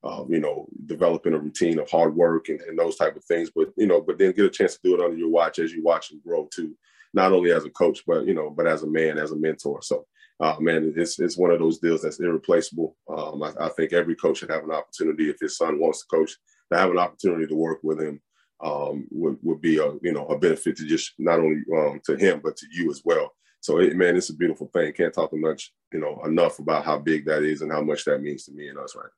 um, 0.04 0.26
you 0.30 0.40
know, 0.40 0.68
developing 0.86 1.32
a 1.34 1.38
routine 1.38 1.78
of 1.78 1.90
hard 1.90 2.14
work 2.14 2.48
and, 2.48 2.60
and, 2.60 2.78
those 2.78 2.96
type 2.96 3.16
of 3.16 3.24
things. 3.24 3.50
But 3.54 3.68
you 3.76 3.86
know, 3.86 4.00
but 4.00 4.18
then 4.18 4.32
get 4.32 4.44
a 4.44 4.50
chance 4.50 4.74
to 4.74 4.80
do 4.84 4.94
it 4.94 5.00
under 5.00 5.16
your 5.16 5.30
watch 5.30 5.58
as 5.58 5.72
you 5.72 5.82
watch 5.82 6.12
him 6.12 6.20
grow 6.24 6.48
too 6.54 6.76
not 7.16 7.32
only 7.32 7.50
as 7.50 7.64
a 7.64 7.70
coach, 7.70 8.02
but 8.06 8.26
you 8.26 8.34
know, 8.34 8.50
but 8.50 8.66
as 8.66 8.82
a 8.82 8.86
man, 8.86 9.18
as 9.18 9.32
a 9.32 9.36
mentor. 9.36 9.80
So, 9.82 10.06
uh, 10.38 10.56
man, 10.60 10.92
it's 10.94 11.18
it's 11.18 11.38
one 11.38 11.50
of 11.50 11.58
those 11.58 11.78
deals 11.78 12.02
that's 12.02 12.20
irreplaceable. 12.20 12.94
Um, 13.08 13.42
I, 13.42 13.52
I, 13.58 13.68
think 13.70 13.94
every 13.94 14.14
coach 14.14 14.38
should 14.38 14.50
have 14.50 14.64
an 14.64 14.70
opportunity 14.70 15.30
if 15.30 15.40
his 15.40 15.56
son 15.56 15.80
wants 15.80 16.00
to 16.00 16.14
coach 16.14 16.32
to 16.70 16.78
have 16.78 16.90
an 16.90 16.98
opportunity 16.98 17.46
to 17.46 17.56
work 17.56 17.78
with 17.82 18.00
him. 18.00 18.20
Um, 18.62 19.06
would 19.10 19.38
would 19.42 19.60
be 19.62 19.78
a 19.78 19.92
you 20.02 20.12
know 20.12 20.26
a 20.26 20.38
benefit 20.38 20.76
to 20.76 20.86
just 20.86 21.14
not 21.18 21.40
only 21.40 21.62
um, 21.76 22.00
to 22.04 22.16
him 22.16 22.40
but 22.44 22.56
to 22.58 22.66
you 22.70 22.90
as 22.90 23.00
well. 23.04 23.32
So, 23.60 23.78
it, 23.80 23.96
man, 23.96 24.14
it's 24.14 24.30
a 24.30 24.36
beautiful 24.36 24.70
thing. 24.72 24.92
Can't 24.92 25.12
talk 25.12 25.32
much 25.32 25.72
you 25.92 26.00
know 26.00 26.20
enough 26.26 26.58
about 26.58 26.84
how 26.84 26.98
big 26.98 27.24
that 27.26 27.42
is 27.42 27.62
and 27.62 27.72
how 27.72 27.82
much 27.82 28.04
that 28.04 28.20
means 28.20 28.44
to 28.44 28.52
me 28.52 28.68
and 28.68 28.78
us, 28.78 28.94
right? 28.94 29.10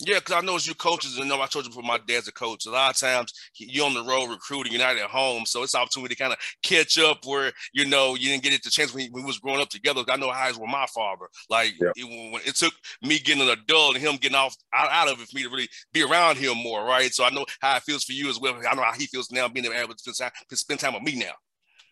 Yeah, 0.00 0.18
because 0.18 0.34
I 0.34 0.40
know 0.40 0.56
as 0.56 0.66
you 0.66 0.74
coaches, 0.74 1.18
and 1.18 1.28
know 1.28 1.40
I 1.40 1.46
told 1.46 1.66
you 1.66 1.70
before, 1.70 1.82
my 1.82 1.98
dad's 2.06 2.26
a 2.26 2.32
coach. 2.32 2.64
A 2.66 2.70
lot 2.70 2.90
of 2.90 2.98
times 2.98 3.32
you're 3.56 3.84
on 3.84 3.92
the 3.92 4.02
road 4.02 4.30
recruiting, 4.30 4.72
you're 4.72 4.80
not 4.80 4.96
at 4.96 5.10
home, 5.10 5.44
so 5.44 5.62
it's 5.62 5.74
opportunity 5.74 6.14
to 6.14 6.22
kind 6.22 6.32
of 6.32 6.38
catch 6.62 6.98
up 6.98 7.18
where 7.24 7.52
you 7.74 7.84
know 7.84 8.14
you 8.14 8.30
didn't 8.30 8.42
get 8.42 8.52
it 8.52 8.62
the 8.62 8.70
chance 8.70 8.94
when, 8.94 9.10
we 9.12 9.22
was 9.22 9.38
growing 9.38 9.60
up 9.60 9.68
together. 9.68 10.02
I 10.08 10.16
know 10.16 10.30
how 10.30 10.46
it 10.46 10.50
was 10.50 10.58
with 10.58 10.70
my 10.70 10.86
father. 10.94 11.26
Like 11.50 11.74
yeah. 11.80 11.90
it, 11.96 12.32
when 12.32 12.40
it 12.46 12.56
took 12.56 12.72
me 13.02 13.18
getting 13.18 13.42
an 13.42 13.50
adult 13.50 13.96
and 13.96 14.04
him 14.04 14.16
getting 14.16 14.36
off 14.36 14.56
out, 14.74 14.90
out, 14.90 15.08
of 15.08 15.20
it 15.20 15.28
for 15.28 15.36
me 15.36 15.42
to 15.42 15.50
really 15.50 15.68
be 15.92 16.02
around 16.02 16.38
him 16.38 16.56
more, 16.56 16.84
right? 16.84 17.12
So 17.12 17.24
I 17.24 17.30
know 17.30 17.44
how 17.60 17.76
it 17.76 17.82
feels 17.82 18.04
for 18.04 18.12
you 18.12 18.30
as 18.30 18.40
well. 18.40 18.54
I 18.54 18.74
know 18.74 18.82
how 18.82 18.94
he 18.94 19.06
feels 19.06 19.30
now 19.30 19.48
being 19.48 19.66
able 19.66 19.94
to 19.94 19.98
spend 19.98 20.16
time, 20.16 20.30
to 20.48 20.56
spend 20.56 20.80
time 20.80 20.94
with 20.94 21.02
me 21.02 21.16
now. 21.16 21.32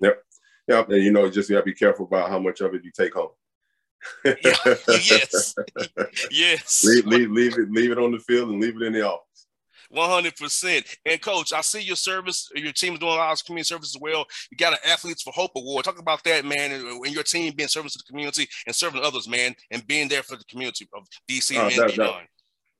Yep. 0.00 0.22
Yep. 0.68 0.88
And 0.90 1.02
you 1.02 1.12
know, 1.12 1.28
just 1.28 1.50
you 1.50 1.56
have 1.56 1.64
to 1.64 1.70
be 1.70 1.74
careful 1.74 2.06
about 2.06 2.30
how 2.30 2.38
much 2.38 2.60
of 2.60 2.74
it 2.74 2.84
you 2.84 2.90
take 2.96 3.14
home 3.14 3.30
yes. 4.24 5.54
yes. 6.30 6.84
Leave, 6.84 7.06
leave, 7.06 7.30
leave, 7.30 7.58
it, 7.58 7.70
leave 7.70 7.90
it 7.90 7.98
on 7.98 8.12
the 8.12 8.18
field 8.18 8.50
and 8.50 8.60
leave 8.60 8.76
it 8.76 8.82
in 8.82 8.92
the 8.92 9.02
office. 9.02 9.24
100%. 9.94 10.96
And 11.06 11.22
coach, 11.22 11.52
I 11.52 11.60
see 11.62 11.80
your 11.80 11.96
service, 11.96 12.50
your 12.54 12.72
team 12.72 12.94
is 12.94 12.98
doing 12.98 13.12
a 13.12 13.16
lot 13.16 13.32
of 13.32 13.44
community 13.44 13.68
service 13.68 13.94
as 13.96 14.00
well. 14.00 14.26
You 14.50 14.56
got 14.56 14.74
an 14.74 14.78
Athletes 14.86 15.22
for 15.22 15.32
Hope 15.32 15.52
Award. 15.56 15.84
Talk 15.84 15.98
about 15.98 16.22
that, 16.24 16.44
man, 16.44 16.72
and 16.72 17.06
your 17.06 17.22
team 17.22 17.52
being 17.56 17.68
service 17.68 17.92
to 17.92 17.98
the 17.98 18.10
community 18.10 18.48
and 18.66 18.74
serving 18.74 19.02
others, 19.02 19.28
man, 19.28 19.54
and 19.70 19.86
being 19.86 20.08
there 20.08 20.22
for 20.22 20.36
the 20.36 20.44
community 20.44 20.88
of 20.92 21.06
DC 21.28 21.56
uh, 21.56 21.62
and 21.62 21.76
that, 21.76 21.96
beyond. 21.96 22.26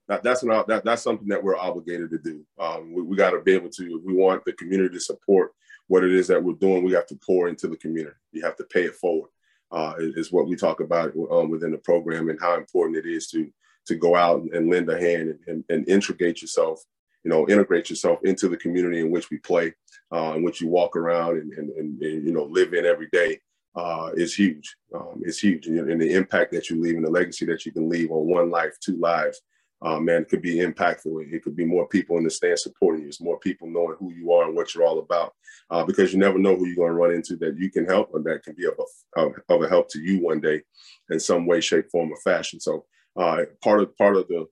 That, 0.09 0.23
that's 0.23 0.43
an, 0.43 0.51
that, 0.69 0.85
that's 0.85 1.03
something 1.03 1.29
that 1.29 1.43
we're 1.43 1.57
obligated 1.57 2.11
to 2.11 2.19
do. 2.19 2.45
Um, 2.59 2.93
we, 2.93 3.03
we 3.03 3.17
got 3.17 3.31
to 3.31 3.41
be 3.41 3.53
able 3.53 3.71
to, 3.71 4.03
we 4.05 4.13
want 4.13 4.45
the 4.45 4.53
community 4.53 4.95
to 4.95 5.01
support 5.01 5.53
what 5.87 6.05
it 6.05 6.13
is 6.13 6.27
that 6.29 6.43
we're 6.43 6.53
doing, 6.53 6.85
we 6.85 6.93
have 6.93 7.07
to 7.07 7.17
pour 7.17 7.49
into 7.49 7.67
the 7.67 7.77
community. 7.77 8.17
You 8.33 8.43
have 8.43 8.57
to 8.57 8.65
pay 8.65 8.85
it 8.85 8.95
forward 8.95 9.31
uh, 9.71 9.95
is 9.99 10.33
what 10.33 10.49
we 10.49 10.57
talk 10.57 10.81
about 10.81 11.13
um, 11.31 11.51
within 11.51 11.73
the 11.73 11.79
program 11.79 12.29
and 12.29 12.41
how 12.41 12.57
important 12.57 12.97
it 12.97 13.09
is 13.09 13.29
to 13.29 13.51
to 13.87 13.95
go 13.95 14.15
out 14.15 14.43
and 14.53 14.71
lend 14.71 14.89
a 14.91 15.01
hand 15.01 15.31
and, 15.31 15.39
and, 15.47 15.65
and, 15.71 15.89
integrate 15.89 16.43
yourself, 16.43 16.85
you 17.25 17.31
know, 17.31 17.49
integrate 17.49 17.89
yourself 17.89 18.19
into 18.23 18.47
the 18.47 18.57
community 18.59 19.01
in 19.01 19.11
which 19.11 19.31
we 19.31 19.39
play, 19.39 19.73
uh, 20.13 20.35
in 20.37 20.43
which 20.43 20.61
you 20.61 20.69
walk 20.69 20.95
around 20.95 21.39
and, 21.39 21.53
and, 21.55 21.71
and, 21.71 22.03
you 22.03 22.31
know 22.31 22.45
live 22.45 22.75
in 22.75 22.85
every 22.85 23.09
day 23.13 23.41
uh, 23.77 24.11
is 24.15 24.35
huge. 24.35 24.77
Um, 24.95 25.23
it's 25.25 25.39
huge, 25.39 25.67
and, 25.67 25.91
and 25.91 26.01
the 26.01 26.13
impact 26.13 26.53
that 26.53 26.69
you 26.69 26.81
leave 26.81 26.97
and 26.97 27.05
the 27.05 27.11
legacy 27.11 27.47
that 27.47 27.65
you 27.65 27.73
can 27.73 27.89
leave 27.89 28.11
on 28.11 28.27
one 28.27 28.51
life, 28.51 28.77
two 28.81 28.97
lives, 28.97 29.41
uh, 29.81 30.01
man, 30.01 30.23
it 30.23 30.29
could 30.29 30.43
be 30.43 30.57
impactful. 30.57 31.33
It 31.33 31.43
could 31.43 31.55
be 31.55 31.65
more 31.65 31.87
people 31.87 32.19
in 32.19 32.25
the 32.25 32.31
stand 32.31 32.59
supporting 32.59 33.03
you. 33.03 33.09
It's 33.09 33.21
more 33.21 33.39
people 33.39 33.71
knowing 33.71 33.97
who 33.99 34.13
you 34.13 34.33
are 34.33 34.47
and 34.47 34.57
what 34.57 34.75
you're 34.75 34.85
all 34.85 34.99
about. 34.99 35.35
Uh, 35.71 35.85
because 35.85 36.13
you 36.13 36.19
never 36.19 36.39
know 36.39 36.57
who 36.57 36.67
you're 36.67 36.77
going 36.77 36.89
to 36.89 36.95
run 36.95 37.15
into 37.15 37.37
that 37.37 37.57
you 37.59 37.71
can 37.71 37.85
help 37.85 38.15
and 38.15 38.25
that 38.25 38.43
can 38.43 38.55
be 38.55 38.67
of 38.67 38.75
a, 39.17 39.21
of, 39.49 39.63
a 39.63 39.69
help 39.69 39.89
to 39.91 40.01
you 40.01 40.21
one 40.21 40.41
day 40.41 40.63
in 41.11 41.21
some 41.21 41.47
way, 41.47 41.61
shape, 41.61 41.89
form, 41.91 42.11
or 42.11 42.21
fashion. 42.21 42.59
So 42.59 42.87
uh, 43.17 43.43
part 43.63 43.81
of 43.81 43.97
part 43.97 44.17
of 44.17 44.27
the 44.29 44.47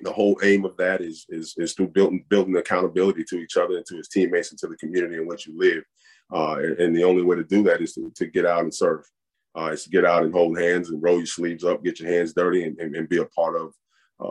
the 0.00 0.12
whole 0.12 0.38
aim 0.42 0.64
of 0.64 0.76
that 0.76 1.00
is 1.00 1.24
is 1.28 1.54
is 1.56 1.72
through 1.72 1.88
building 1.88 2.24
building 2.28 2.56
accountability 2.56 3.24
to 3.24 3.36
each 3.38 3.56
other 3.56 3.76
and 3.76 3.86
to 3.86 3.96
his 3.96 4.08
teammates 4.08 4.50
and 4.50 4.58
to 4.58 4.66
the 4.66 4.76
community 4.76 5.16
in 5.16 5.26
which 5.26 5.46
you 5.46 5.56
live. 5.56 5.84
Uh, 6.32 6.56
and, 6.58 6.78
and, 6.80 6.96
the 6.96 7.04
only 7.04 7.22
way 7.22 7.36
to 7.36 7.44
do 7.44 7.62
that 7.62 7.80
is 7.80 7.92
to, 7.92 8.10
to 8.16 8.26
get 8.26 8.46
out 8.46 8.62
and 8.62 8.74
serve. 8.74 9.04
Uh, 9.56 9.66
is 9.66 9.84
to 9.84 9.90
get 9.90 10.04
out 10.04 10.24
and 10.24 10.32
hold 10.32 10.58
hands 10.58 10.90
and 10.90 11.02
roll 11.02 11.18
your 11.18 11.26
sleeves 11.26 11.62
up, 11.64 11.84
get 11.84 12.00
your 12.00 12.10
hands 12.10 12.32
dirty, 12.32 12.64
and, 12.64 12.76
and, 12.80 12.96
and 12.96 13.08
be 13.08 13.18
a 13.18 13.24
part 13.26 13.54
of 13.56 13.72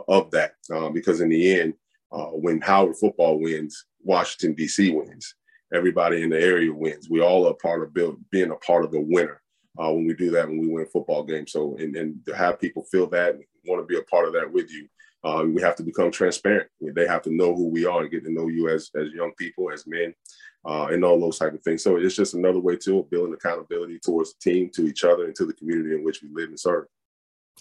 of 0.08 0.30
that. 0.32 0.54
Uh, 0.72 0.88
because 0.88 1.20
in 1.20 1.28
the 1.28 1.60
end, 1.60 1.74
uh, 2.12 2.26
when 2.26 2.60
Howard 2.60 2.96
football 2.96 3.40
wins, 3.40 3.86
Washington 4.04 4.54
D.C. 4.54 4.90
wins. 4.90 5.34
Everybody 5.72 6.22
in 6.22 6.30
the 6.30 6.40
area 6.40 6.72
wins. 6.72 7.08
We 7.10 7.20
all 7.20 7.48
are 7.48 7.54
part 7.54 7.82
of 7.82 7.92
build, 7.92 8.18
being 8.30 8.50
a 8.50 8.56
part 8.56 8.84
of 8.84 8.92
the 8.92 9.00
winner 9.00 9.42
uh, 9.78 9.90
when 9.90 10.06
we 10.06 10.14
do 10.14 10.30
that 10.30 10.46
when 10.46 10.60
we 10.60 10.68
win 10.68 10.86
football 10.86 11.24
games. 11.24 11.52
So 11.52 11.76
and, 11.78 11.96
and 11.96 12.24
to 12.26 12.36
have 12.36 12.60
people 12.60 12.84
feel 12.84 13.06
that 13.08 13.34
and 13.34 13.44
want 13.66 13.82
to 13.82 13.86
be 13.86 13.98
a 13.98 14.02
part 14.02 14.26
of 14.26 14.34
that 14.34 14.52
with 14.52 14.70
you, 14.70 14.88
uh, 15.24 15.44
we 15.44 15.62
have 15.62 15.74
to 15.76 15.82
become 15.82 16.10
transparent. 16.10 16.68
They 16.80 17.06
have 17.06 17.22
to 17.22 17.34
know 17.34 17.54
who 17.54 17.68
we 17.68 17.86
are 17.86 18.02
and 18.02 18.10
get 18.10 18.24
to 18.24 18.32
know 18.32 18.48
you 18.48 18.68
as 18.68 18.90
as 18.94 19.10
young 19.12 19.32
people, 19.38 19.70
as 19.72 19.86
men, 19.86 20.14
uh, 20.64 20.88
and 20.90 21.04
all 21.04 21.18
those 21.18 21.38
type 21.38 21.54
of 21.54 21.62
things. 21.62 21.82
So 21.82 21.96
it's 21.96 22.16
just 22.16 22.34
another 22.34 22.60
way 22.60 22.76
to 22.76 23.06
building 23.10 23.34
accountability 23.34 23.98
towards 24.00 24.34
the 24.34 24.50
team, 24.50 24.70
to 24.74 24.86
each 24.86 25.02
other, 25.02 25.24
and 25.24 25.34
to 25.36 25.46
the 25.46 25.54
community 25.54 25.94
in 25.94 26.04
which 26.04 26.22
we 26.22 26.28
live 26.32 26.50
and 26.50 26.60
serve. 26.60 26.86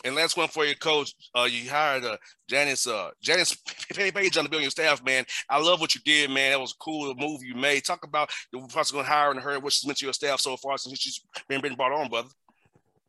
And 0.04 0.16
last 0.16 0.36
one 0.36 0.48
for 0.48 0.66
your 0.66 0.76
coach. 0.76 1.14
Uh, 1.36 1.44
you 1.44 1.70
hired 1.70 2.04
uh, 2.04 2.18
Janice 2.50 2.88
uh, 2.88 3.12
Janice 3.22 3.56
Page 3.94 4.38
on 4.38 4.44
the 4.44 4.50
building 4.50 4.70
staff, 4.70 5.04
man. 5.04 5.24
I 5.50 5.62
love 5.62 5.80
what 5.80 5.96
you 5.96 6.02
did, 6.04 6.30
man. 6.30 6.52
That 6.52 6.60
was 6.60 6.72
a 6.72 6.84
cool 6.84 7.14
move 7.16 7.44
you 7.44 7.56
made. 7.56 7.86
Talk 7.86 8.04
about 8.04 8.30
the 8.52 8.60
process 8.60 8.98
of 8.98 9.06
hiring 9.06 9.40
her, 9.40 9.60
what 9.60 9.74
she's 9.74 9.86
meant 9.86 10.00
to 10.00 10.06
your 10.06 10.14
staff 10.14 10.40
so 10.40 10.58
far 10.58 10.78
since 10.78 11.00
she's 11.00 11.22
been, 11.48 11.62
been 11.62 11.76
brought 11.76 11.94
on, 11.94 12.10
brother. 12.10 12.30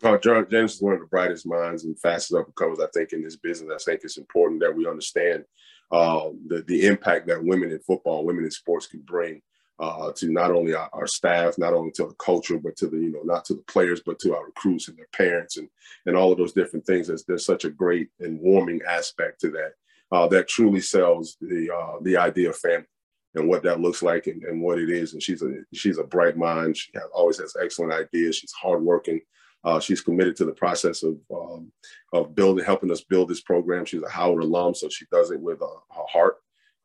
Oh, 0.02 0.18
Janice 0.18 0.74
is 0.74 0.82
one 0.82 0.94
of 0.94 1.00
the 1.00 1.06
brightest 1.06 1.46
minds 1.46 1.84
and 1.84 1.98
fastest 1.98 2.34
up 2.34 2.46
and 2.46 2.54
comers, 2.54 2.80
I 2.80 2.86
think, 2.92 3.12
in 3.12 3.22
this 3.22 3.36
business. 3.36 3.72
I 3.72 3.92
think 3.92 4.02
it's 4.04 4.18
important 4.18 4.60
that 4.60 4.74
we 4.74 4.86
understand 4.86 5.44
uh, 5.90 6.28
the, 6.46 6.62
the 6.62 6.86
impact 6.86 7.26
that 7.28 7.42
women 7.42 7.70
in 7.70 7.78
football, 7.80 8.26
women 8.26 8.44
in 8.44 8.50
sports 8.50 8.86
can 8.86 9.00
bring 9.00 9.40
uh, 9.80 10.12
to 10.16 10.30
not 10.30 10.52
only 10.52 10.74
our, 10.74 10.88
our, 10.92 11.06
staff, 11.06 11.58
not 11.58 11.74
only 11.74 11.90
to 11.90 12.06
the 12.06 12.14
culture, 12.14 12.58
but 12.58 12.76
to 12.76 12.86
the 12.86 12.96
you 12.96 13.10
know 13.10 13.22
not 13.24 13.44
to 13.44 13.54
the 13.54 13.62
players, 13.62 14.00
but 14.04 14.18
to 14.20 14.34
our 14.34 14.44
recruits 14.44 14.88
and 14.88 14.96
their 14.96 15.08
parents 15.12 15.56
and 15.56 15.68
and 16.06 16.16
all 16.16 16.30
of 16.30 16.38
those 16.38 16.52
different 16.52 16.86
things. 16.86 17.08
There's, 17.08 17.24
there's 17.24 17.44
such 17.44 17.64
a 17.64 17.70
great 17.70 18.08
and 18.20 18.40
warming 18.40 18.80
aspect 18.88 19.40
to 19.40 19.50
that 19.50 19.72
uh, 20.12 20.28
that 20.28 20.48
truly 20.48 20.80
sells 20.80 21.36
the 21.40 21.70
uh, 21.74 21.98
the 22.02 22.16
idea 22.16 22.50
of 22.50 22.56
family 22.56 22.86
and 23.34 23.48
what 23.48 23.62
that 23.64 23.80
looks 23.80 24.02
like 24.02 24.26
and, 24.26 24.42
and 24.44 24.60
what 24.60 24.78
it 24.78 24.90
is. 24.90 25.12
And 25.12 25.22
she's 25.22 25.42
a 25.42 25.52
she's 25.72 25.98
a 25.98 26.04
bright 26.04 26.36
mind. 26.36 26.76
She 26.76 26.90
has, 26.94 27.04
always 27.12 27.38
has 27.38 27.56
excellent 27.60 27.92
ideas. 27.92 28.36
She's 28.36 28.52
hardworking. 28.52 29.20
Uh, 29.64 29.80
she's 29.80 30.02
committed 30.02 30.36
to 30.36 30.44
the 30.44 30.52
process 30.52 31.02
of 31.02 31.16
um, 31.34 31.72
of 32.12 32.34
building, 32.34 32.64
helping 32.64 32.90
us 32.90 33.02
build 33.02 33.28
this 33.28 33.42
program. 33.42 33.84
She's 33.84 34.02
a 34.02 34.08
Howard 34.08 34.42
alum, 34.42 34.74
so 34.74 34.88
she 34.88 35.06
does 35.10 35.30
it 35.30 35.40
with 35.40 35.62
uh, 35.62 35.66
her 35.94 36.04
heart 36.08 36.36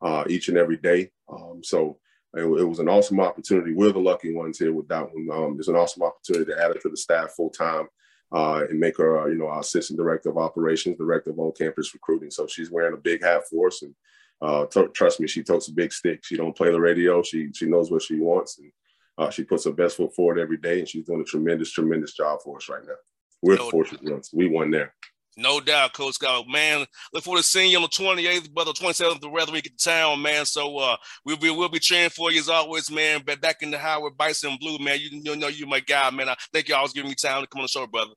uh, 0.02 0.24
each 0.28 0.48
and 0.48 0.58
every 0.58 0.78
day. 0.78 1.10
Um, 1.30 1.60
so 1.62 1.98
it, 2.34 2.42
it, 2.42 2.64
was 2.64 2.78
an 2.78 2.88
awesome 2.88 3.20
opportunity. 3.20 3.74
We're 3.74 3.92
the 3.92 3.98
lucky 3.98 4.34
ones 4.34 4.58
here 4.58 4.72
with 4.72 4.88
that 4.88 5.08
one. 5.12 5.28
Um, 5.32 5.56
there's 5.56 5.68
an 5.68 5.76
awesome 5.76 6.02
opportunity 6.02 6.52
to 6.52 6.58
add 6.62 6.68
her 6.68 6.80
to 6.80 6.88
the 6.88 6.96
staff 6.96 7.32
full 7.32 7.50
time 7.50 7.88
uh, 8.32 8.64
and 8.68 8.78
make 8.78 8.96
her, 8.98 9.20
uh, 9.20 9.26
you 9.26 9.36
know, 9.36 9.48
our 9.48 9.60
assistant 9.60 9.98
director 9.98 10.30
of 10.30 10.38
operations, 10.38 10.96
director 10.96 11.30
of 11.30 11.38
on-campus 11.38 11.92
recruiting. 11.92 12.30
So 12.30 12.46
she's 12.46 12.70
wearing 12.70 12.94
a 12.94 12.98
big 12.98 13.22
hat 13.22 13.42
for 13.50 13.66
us, 13.66 13.82
and 13.82 13.94
uh, 14.40 14.66
t- 14.66 14.86
trust 14.94 15.20
me, 15.20 15.26
she 15.26 15.42
totes 15.42 15.68
a 15.68 15.72
big 15.72 15.92
stick. 15.92 16.24
She 16.24 16.36
don't 16.36 16.56
play 16.56 16.70
the 16.70 16.80
radio. 16.80 17.22
She 17.22 17.50
she 17.52 17.66
knows 17.66 17.90
what 17.90 18.02
she 18.02 18.18
wants, 18.18 18.58
and 18.58 18.72
uh, 19.18 19.30
she 19.30 19.44
puts 19.44 19.64
her 19.64 19.72
best 19.72 19.96
foot 19.96 20.14
forward 20.14 20.38
every 20.38 20.56
day. 20.56 20.78
And 20.78 20.88
she's 20.88 21.04
doing 21.04 21.20
a 21.20 21.24
tremendous, 21.24 21.72
tremendous 21.72 22.14
job 22.14 22.40
for 22.42 22.56
us 22.56 22.68
right 22.68 22.84
now. 22.86 22.94
We're 23.42 23.56
no, 23.56 23.70
fortunate 23.70 24.04
ones. 24.04 24.30
We 24.32 24.48
won 24.48 24.70
there. 24.70 24.94
No 25.40 25.58
doubt, 25.58 25.94
Coach 25.94 26.16
Scott. 26.16 26.44
Man, 26.48 26.84
look 27.14 27.24
forward 27.24 27.38
to 27.38 27.44
seeing 27.44 27.70
you 27.70 27.78
on 27.78 27.82
the 27.82 27.88
28th, 27.88 28.52
brother, 28.52 28.72
27th, 28.72 29.20
the 29.20 29.28
weather 29.30 29.52
we 29.52 29.62
get 29.62 29.78
to 29.78 29.84
town, 29.84 30.20
man. 30.20 30.44
So 30.44 30.76
uh, 30.76 30.96
we'll 31.24 31.38
be 31.38 31.50
we'll 31.50 31.70
be 31.70 31.78
cheering 31.78 32.10
for 32.10 32.30
you 32.30 32.40
as 32.40 32.50
always, 32.50 32.90
man. 32.90 33.22
But 33.24 33.40
back 33.40 33.62
in 33.62 33.70
the 33.70 33.78
Howard 33.78 34.18
Bison 34.18 34.58
Blue, 34.60 34.78
man. 34.78 34.98
You, 35.00 35.08
you 35.22 35.36
know 35.36 35.48
you're 35.48 35.66
my 35.66 35.80
guy, 35.80 36.10
man. 36.10 36.28
I 36.28 36.36
thank 36.52 36.68
you 36.68 36.74
always 36.74 36.92
giving 36.92 37.08
me 37.08 37.14
time 37.14 37.40
to 37.40 37.46
come 37.46 37.60
on 37.60 37.64
the 37.64 37.68
show, 37.68 37.86
brother. 37.86 38.12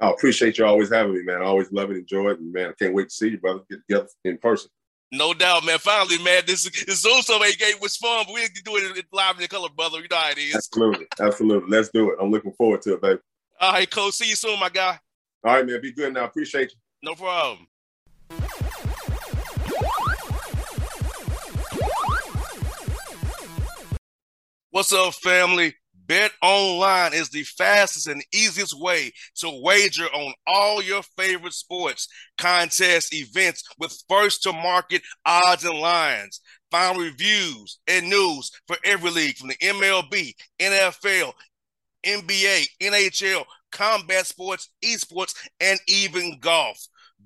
I 0.00 0.10
appreciate 0.10 0.56
you 0.56 0.64
always 0.64 0.90
having 0.90 1.14
me, 1.14 1.22
man. 1.24 1.42
I 1.42 1.46
always 1.46 1.72
love 1.72 1.90
it, 1.90 1.96
enjoy 1.96 2.30
it, 2.30 2.38
and 2.38 2.52
man, 2.52 2.68
I 2.70 2.72
can't 2.80 2.94
wait 2.94 3.08
to 3.08 3.14
see 3.14 3.30
you, 3.30 3.38
brother. 3.38 3.60
Get 3.68 3.80
together 3.88 4.08
in 4.24 4.38
person. 4.38 4.70
No 5.10 5.34
doubt, 5.34 5.66
man. 5.66 5.78
Finally, 5.80 6.22
man, 6.22 6.44
this 6.46 6.62
this 6.86 7.02
Zoom 7.02 7.22
summit 7.22 7.58
game 7.58 7.74
was 7.82 7.96
fun, 7.96 8.24
but 8.26 8.34
we 8.34 8.40
didn't 8.42 8.64
do 8.64 8.76
it 8.76 9.04
live 9.12 9.34
in 9.34 9.42
the 9.42 9.48
color, 9.48 9.68
brother. 9.76 9.98
You 9.98 10.06
know 10.08 10.16
how 10.16 10.30
it 10.30 10.38
is. 10.38 10.54
Absolutely, 10.54 11.06
absolutely. 11.20 11.70
Let's 11.70 11.88
do 11.88 12.10
it. 12.10 12.18
I'm 12.20 12.30
looking 12.30 12.52
forward 12.52 12.82
to 12.82 12.94
it, 12.94 13.02
baby. 13.02 13.18
All 13.60 13.72
right, 13.72 13.90
coach. 13.90 14.14
See 14.14 14.28
you 14.28 14.36
soon, 14.36 14.60
my 14.60 14.68
guy. 14.68 14.98
All 15.44 15.54
right, 15.54 15.66
man. 15.66 15.80
Be 15.80 15.92
good 15.92 16.14
now. 16.14 16.24
Appreciate 16.24 16.72
you. 16.72 16.78
No 17.02 17.14
problem. 17.14 17.66
What's 24.70 24.92
up, 24.92 25.14
family? 25.14 25.74
Bet 26.06 26.32
online 26.42 27.12
is 27.12 27.28
the 27.30 27.42
fastest 27.42 28.06
and 28.06 28.24
easiest 28.32 28.78
way 28.78 29.12
to 29.36 29.60
wager 29.62 30.06
on 30.06 30.32
all 30.46 30.82
your 30.82 31.02
favorite 31.16 31.52
sports, 31.52 32.08
contests, 32.38 33.12
events 33.12 33.64
with 33.78 33.96
first 34.08 34.42
to 34.42 34.52
market 34.52 35.02
odds 35.26 35.64
and 35.64 35.78
lines. 35.78 36.40
Find 36.70 36.98
reviews 36.98 37.78
and 37.86 38.08
news 38.08 38.50
for 38.66 38.76
every 38.84 39.10
league 39.10 39.36
from 39.36 39.48
the 39.48 39.56
MLB, 39.56 40.34
NFL, 40.60 41.32
NBA, 42.04 42.66
NHL, 42.82 43.44
combat 43.72 44.26
sports, 44.26 44.68
esports, 44.84 45.34
and 45.60 45.80
even 45.88 46.38
golf. 46.40 46.78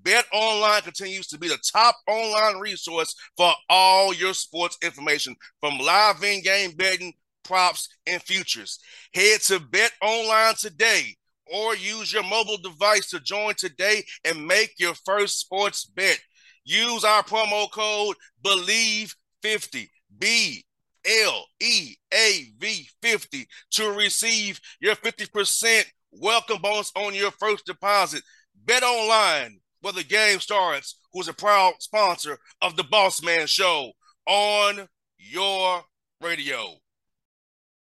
Bet 0.02 0.24
Online 0.32 0.82
continues 0.82 1.26
to 1.28 1.38
be 1.38 1.48
the 1.48 1.58
top 1.72 1.96
online 2.06 2.58
resource 2.60 3.14
for 3.36 3.52
all 3.68 4.14
your 4.14 4.34
sports 4.34 4.78
information 4.82 5.34
from 5.60 5.78
live 5.78 6.22
in 6.22 6.42
game 6.42 6.72
betting, 6.72 7.12
props, 7.42 7.88
and 8.06 8.22
futures. 8.22 8.78
Head 9.14 9.40
to 9.42 9.60
Bet 9.60 9.92
Online 10.00 10.54
today 10.54 11.16
or 11.46 11.76
use 11.76 12.12
your 12.12 12.22
mobile 12.22 12.58
device 12.58 13.10
to 13.10 13.20
join 13.20 13.54
today 13.54 14.04
and 14.24 14.46
make 14.46 14.74
your 14.78 14.94
first 15.04 15.40
sports 15.40 15.84
bet. 15.84 16.18
Use 16.64 17.04
our 17.04 17.22
promo 17.22 17.70
code 17.70 18.16
BLEAV50, 18.44 19.88
B 20.18 20.64
L 21.06 21.46
E 21.60 21.94
A 22.12 22.52
V 22.58 22.88
50 23.00 23.46
to 23.72 23.90
receive 23.92 24.60
your 24.80 24.96
50% 24.96 25.84
welcome 26.12 26.58
bonus 26.62 26.92
on 26.94 27.14
your 27.14 27.30
first 27.30 27.66
deposit. 27.66 28.22
Bet 28.54 28.82
online 28.82 29.60
where 29.80 29.92
the 29.92 30.04
game 30.04 30.40
starts, 30.40 30.98
who's 31.12 31.28
a 31.28 31.32
proud 31.32 31.74
sponsor 31.80 32.38
of 32.62 32.76
the 32.76 32.84
Boss 32.84 33.22
Man 33.22 33.46
Show 33.46 33.92
on 34.26 34.88
your 35.18 35.84
radio. 36.20 36.74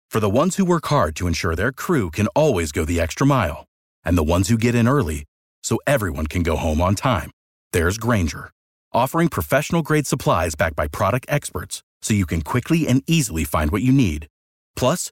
For 0.09 0.19
the 0.19 0.29
ones 0.29 0.55
who 0.55 0.65
work 0.65 0.85
hard 0.87 1.15
to 1.17 1.27
ensure 1.27 1.55
their 1.55 1.71
crew 1.71 2.11
can 2.11 2.27
always 2.27 2.71
go 2.71 2.85
the 2.85 2.99
extra 2.99 3.27
mile, 3.27 3.65
and 4.05 4.17
the 4.17 4.23
ones 4.23 4.47
who 4.47 4.57
get 4.57 4.75
in 4.75 4.87
early 4.87 5.25
so 5.63 5.79
everyone 5.85 6.27
can 6.27 6.43
go 6.43 6.55
home 6.55 6.81
on 6.81 6.95
time, 6.95 7.31
there's 7.73 7.97
Grainger, 7.97 8.51
offering 8.93 9.27
professional 9.27 9.81
grade 9.81 10.07
supplies 10.07 10.55
backed 10.55 10.75
by 10.75 10.87
product 10.87 11.25
experts 11.29 11.83
so 12.01 12.13
you 12.13 12.25
can 12.25 12.41
quickly 12.41 12.87
and 12.87 13.03
easily 13.07 13.43
find 13.43 13.71
what 13.71 13.81
you 13.81 13.91
need. 13.91 14.27
Plus, 14.75 15.11